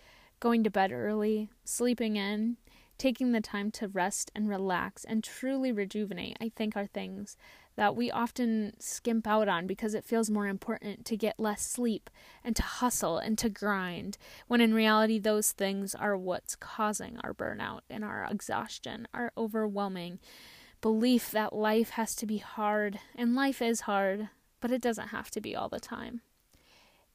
Going 0.41 0.65
to 0.65 0.71
bed 0.71 0.91
early, 0.91 1.51
sleeping 1.65 2.17
in, 2.17 2.57
taking 2.99 3.33
the 3.33 3.41
time 3.41 3.71
to 3.73 3.89
rest 3.89 4.31
and 4.35 4.49
relax 4.49 5.05
and 5.05 5.23
truly 5.23 5.73
rejuvenate, 5.73 6.37
I 6.41 6.51
think 6.55 6.77
are 6.77 6.87
things 6.87 7.37
that 7.77 7.97
we 7.97 8.11
often 8.11 8.75
skimp 8.79 9.27
out 9.27 9.49
on 9.49 9.67
because 9.67 9.95
it 9.95 10.05
feels 10.05 10.31
more 10.31 10.47
important 10.47 11.05
to 11.07 11.17
get 11.17 11.41
less 11.41 11.63
sleep 11.65 12.11
and 12.45 12.55
to 12.57 12.63
hustle 12.63 13.19
and 13.19 13.39
to 13.39 13.49
grind, 13.49 14.19
when 14.47 14.61
in 14.61 14.75
reality, 14.75 15.19
those 15.19 15.53
things 15.53 15.95
are 15.95 16.17
what's 16.17 16.57
causing 16.57 17.19
our 17.23 17.33
burnout 17.33 17.81
and 17.89 18.05
our 18.05 18.27
exhaustion, 18.31 19.09
our 19.15 19.33
overwhelming 19.37 20.19
belief 20.81 21.31
that 21.31 21.53
life 21.55 21.91
has 21.91 22.15
to 22.17 22.27
be 22.27 22.39
hard. 22.39 22.99
And 23.15 23.35
life 23.35 23.63
is 23.63 23.83
hard, 23.83 24.29
but 24.61 24.71
it 24.71 24.83
doesn't 24.83 25.09
have 25.09 25.31
to 25.31 25.41
be 25.41 25.57
all 25.57 25.69
the 25.69 25.81
time. 25.81 26.21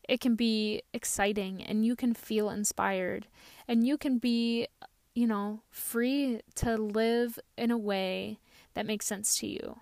It 0.08 0.22
can 0.22 0.36
be 0.36 0.84
exciting 0.94 1.62
and 1.62 1.86
you 1.86 1.96
can 1.96 2.14
feel 2.14 2.50
inspired 2.50 3.28
and 3.68 3.86
you 3.86 3.98
can 3.98 4.20
be, 4.20 4.68
you 5.14 5.28
know, 5.28 5.62
free 5.70 6.40
to 6.56 6.78
live 6.78 7.38
in 7.58 7.72
a 7.72 7.78
way 7.78 8.40
that 8.74 8.86
makes 8.86 9.06
sense 9.06 9.38
to 9.40 9.48
you 9.48 9.82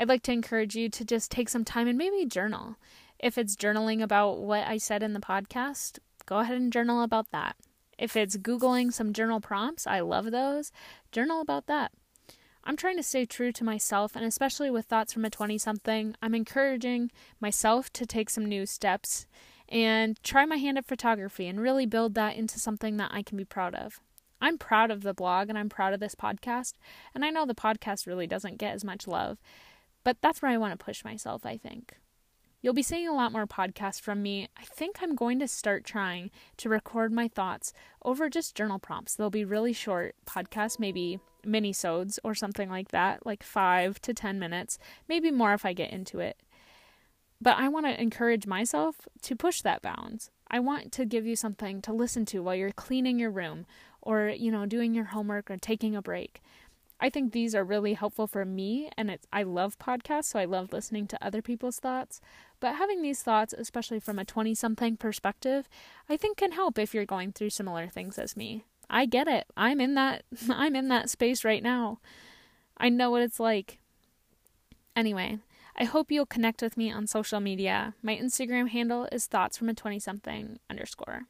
I'd 0.00 0.08
like 0.08 0.22
to 0.22 0.32
encourage 0.32 0.74
you 0.74 0.88
to 0.88 1.04
just 1.04 1.30
take 1.30 1.50
some 1.50 1.62
time 1.62 1.86
and 1.86 1.98
maybe 1.98 2.24
journal. 2.24 2.76
If 3.18 3.36
it's 3.36 3.54
journaling 3.54 4.00
about 4.02 4.38
what 4.38 4.66
I 4.66 4.78
said 4.78 5.02
in 5.02 5.12
the 5.12 5.20
podcast, 5.20 5.98
go 6.24 6.38
ahead 6.38 6.56
and 6.56 6.72
journal 6.72 7.02
about 7.02 7.30
that. 7.32 7.56
If 7.98 8.16
it's 8.16 8.38
Googling 8.38 8.94
some 8.94 9.12
journal 9.12 9.42
prompts, 9.42 9.86
I 9.86 10.00
love 10.00 10.30
those, 10.30 10.72
journal 11.12 11.42
about 11.42 11.66
that. 11.66 11.92
I'm 12.64 12.78
trying 12.78 12.96
to 12.96 13.02
stay 13.02 13.26
true 13.26 13.52
to 13.52 13.62
myself, 13.62 14.16
and 14.16 14.24
especially 14.24 14.70
with 14.70 14.86
thoughts 14.86 15.12
from 15.12 15.26
a 15.26 15.30
20 15.30 15.58
something, 15.58 16.16
I'm 16.22 16.34
encouraging 16.34 17.10
myself 17.38 17.92
to 17.92 18.06
take 18.06 18.30
some 18.30 18.46
new 18.46 18.64
steps 18.64 19.26
and 19.68 20.18
try 20.22 20.46
my 20.46 20.56
hand 20.56 20.78
at 20.78 20.86
photography 20.86 21.46
and 21.46 21.60
really 21.60 21.84
build 21.84 22.14
that 22.14 22.36
into 22.36 22.58
something 22.58 22.96
that 22.96 23.10
I 23.12 23.22
can 23.22 23.36
be 23.36 23.44
proud 23.44 23.74
of. 23.74 24.00
I'm 24.40 24.56
proud 24.56 24.90
of 24.90 25.02
the 25.02 25.12
blog 25.12 25.50
and 25.50 25.58
I'm 25.58 25.68
proud 25.68 25.92
of 25.92 26.00
this 26.00 26.14
podcast. 26.14 26.72
And 27.14 27.22
I 27.24 27.30
know 27.30 27.44
the 27.44 27.54
podcast 27.54 28.06
really 28.06 28.26
doesn't 28.26 28.56
get 28.56 28.74
as 28.74 28.82
much 28.82 29.06
love, 29.06 29.38
but 30.04 30.16
that's 30.20 30.42
where 30.42 30.50
I 30.50 30.58
want 30.58 30.78
to 30.78 30.84
push 30.84 31.04
myself, 31.04 31.44
I 31.44 31.56
think. 31.56 31.96
You'll 32.62 32.74
be 32.74 32.82
seeing 32.82 33.08
a 33.08 33.14
lot 33.14 33.32
more 33.32 33.46
podcasts 33.46 34.00
from 34.00 34.22
me. 34.22 34.48
I 34.58 34.64
think 34.64 34.98
I'm 35.00 35.14
going 35.14 35.38
to 35.38 35.48
start 35.48 35.84
trying 35.84 36.30
to 36.58 36.68
record 36.68 37.10
my 37.10 37.26
thoughts 37.26 37.72
over 38.04 38.28
just 38.28 38.54
journal 38.54 38.78
prompts. 38.78 39.14
They'll 39.14 39.30
be 39.30 39.46
really 39.46 39.72
short 39.72 40.14
podcasts, 40.26 40.78
maybe 40.78 41.20
mini-sodes 41.42 42.18
or 42.22 42.34
something 42.34 42.68
like 42.68 42.88
that, 42.88 43.24
like 43.24 43.42
5 43.42 44.00
to 44.02 44.12
10 44.12 44.38
minutes, 44.38 44.78
maybe 45.08 45.30
more 45.30 45.54
if 45.54 45.64
I 45.64 45.72
get 45.72 45.90
into 45.90 46.20
it. 46.20 46.36
But 47.40 47.56
I 47.56 47.68
want 47.68 47.86
to 47.86 47.98
encourage 47.98 48.46
myself 48.46 49.08
to 49.22 49.34
push 49.34 49.62
that 49.62 49.80
bounds. 49.80 50.30
I 50.50 50.58
want 50.60 50.92
to 50.92 51.06
give 51.06 51.24
you 51.24 51.36
something 51.36 51.80
to 51.82 51.92
listen 51.94 52.26
to 52.26 52.42
while 52.42 52.54
you're 52.54 52.72
cleaning 52.72 53.18
your 53.18 53.30
room 53.30 53.64
or, 54.02 54.28
you 54.28 54.50
know, 54.50 54.66
doing 54.66 54.94
your 54.94 55.06
homework 55.06 55.50
or 55.50 55.56
taking 55.56 55.96
a 55.96 56.02
break. 56.02 56.42
I 57.00 57.08
think 57.08 57.32
these 57.32 57.54
are 57.54 57.64
really 57.64 57.94
helpful 57.94 58.26
for 58.26 58.44
me 58.44 58.90
and 58.96 59.10
it's 59.10 59.26
I 59.32 59.42
love 59.42 59.78
podcasts, 59.78 60.26
so 60.26 60.38
I 60.38 60.44
love 60.44 60.72
listening 60.72 61.06
to 61.08 61.24
other 61.24 61.40
people's 61.40 61.78
thoughts. 61.78 62.20
But 62.60 62.76
having 62.76 63.00
these 63.00 63.22
thoughts, 63.22 63.54
especially 63.56 64.00
from 64.00 64.18
a 64.18 64.24
20 64.24 64.54
something 64.54 64.98
perspective, 64.98 65.68
I 66.08 66.16
think 66.16 66.36
can 66.36 66.52
help 66.52 66.78
if 66.78 66.92
you're 66.92 67.06
going 67.06 67.32
through 67.32 67.50
similar 67.50 67.88
things 67.88 68.18
as 68.18 68.36
me. 68.36 68.64
I 68.90 69.06
get 69.06 69.28
it. 69.28 69.46
I'm 69.56 69.80
in 69.80 69.94
that 69.94 70.24
I'm 70.50 70.76
in 70.76 70.88
that 70.88 71.08
space 71.08 71.44
right 71.44 71.62
now. 71.62 72.00
I 72.76 72.88
know 72.90 73.10
what 73.10 73.22
it's 73.22 73.40
like. 73.40 73.78
Anyway, 74.94 75.38
I 75.76 75.84
hope 75.84 76.10
you'll 76.10 76.26
connect 76.26 76.60
with 76.60 76.76
me 76.76 76.92
on 76.92 77.06
social 77.06 77.40
media. 77.40 77.94
My 78.02 78.16
Instagram 78.16 78.68
handle 78.68 79.08
is 79.10 79.26
thoughts 79.26 79.56
from 79.56 79.68
a 79.68 79.74
20 79.74 79.98
something 79.98 80.58
underscore. 80.68 81.22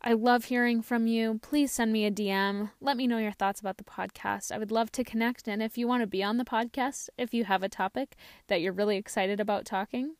I 0.00 0.12
love 0.12 0.44
hearing 0.44 0.80
from 0.80 1.08
you. 1.08 1.40
Please 1.42 1.72
send 1.72 1.92
me 1.92 2.06
a 2.06 2.10
DM. 2.10 2.70
Let 2.80 2.96
me 2.96 3.08
know 3.08 3.18
your 3.18 3.32
thoughts 3.32 3.60
about 3.60 3.78
the 3.78 3.84
podcast. 3.84 4.52
I 4.52 4.58
would 4.58 4.70
love 4.70 4.92
to 4.92 5.02
connect. 5.02 5.48
And 5.48 5.60
if 5.60 5.76
you 5.76 5.88
want 5.88 6.02
to 6.02 6.06
be 6.06 6.22
on 6.22 6.36
the 6.36 6.44
podcast, 6.44 7.08
if 7.18 7.34
you 7.34 7.44
have 7.44 7.64
a 7.64 7.68
topic 7.68 8.14
that 8.46 8.60
you're 8.60 8.72
really 8.72 8.96
excited 8.96 9.40
about 9.40 9.64
talking 9.64 10.14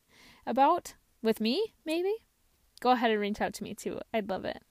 about 0.45 0.95
with 1.21 1.39
me, 1.39 1.73
maybe, 1.85 2.13
go 2.81 2.91
ahead 2.91 3.11
and 3.11 3.21
reach 3.21 3.39
out 3.39 3.53
to 3.53 3.63
me 3.63 3.73
too. 3.73 3.99
I'd 4.13 4.29
love 4.29 4.43
it. 4.43 4.61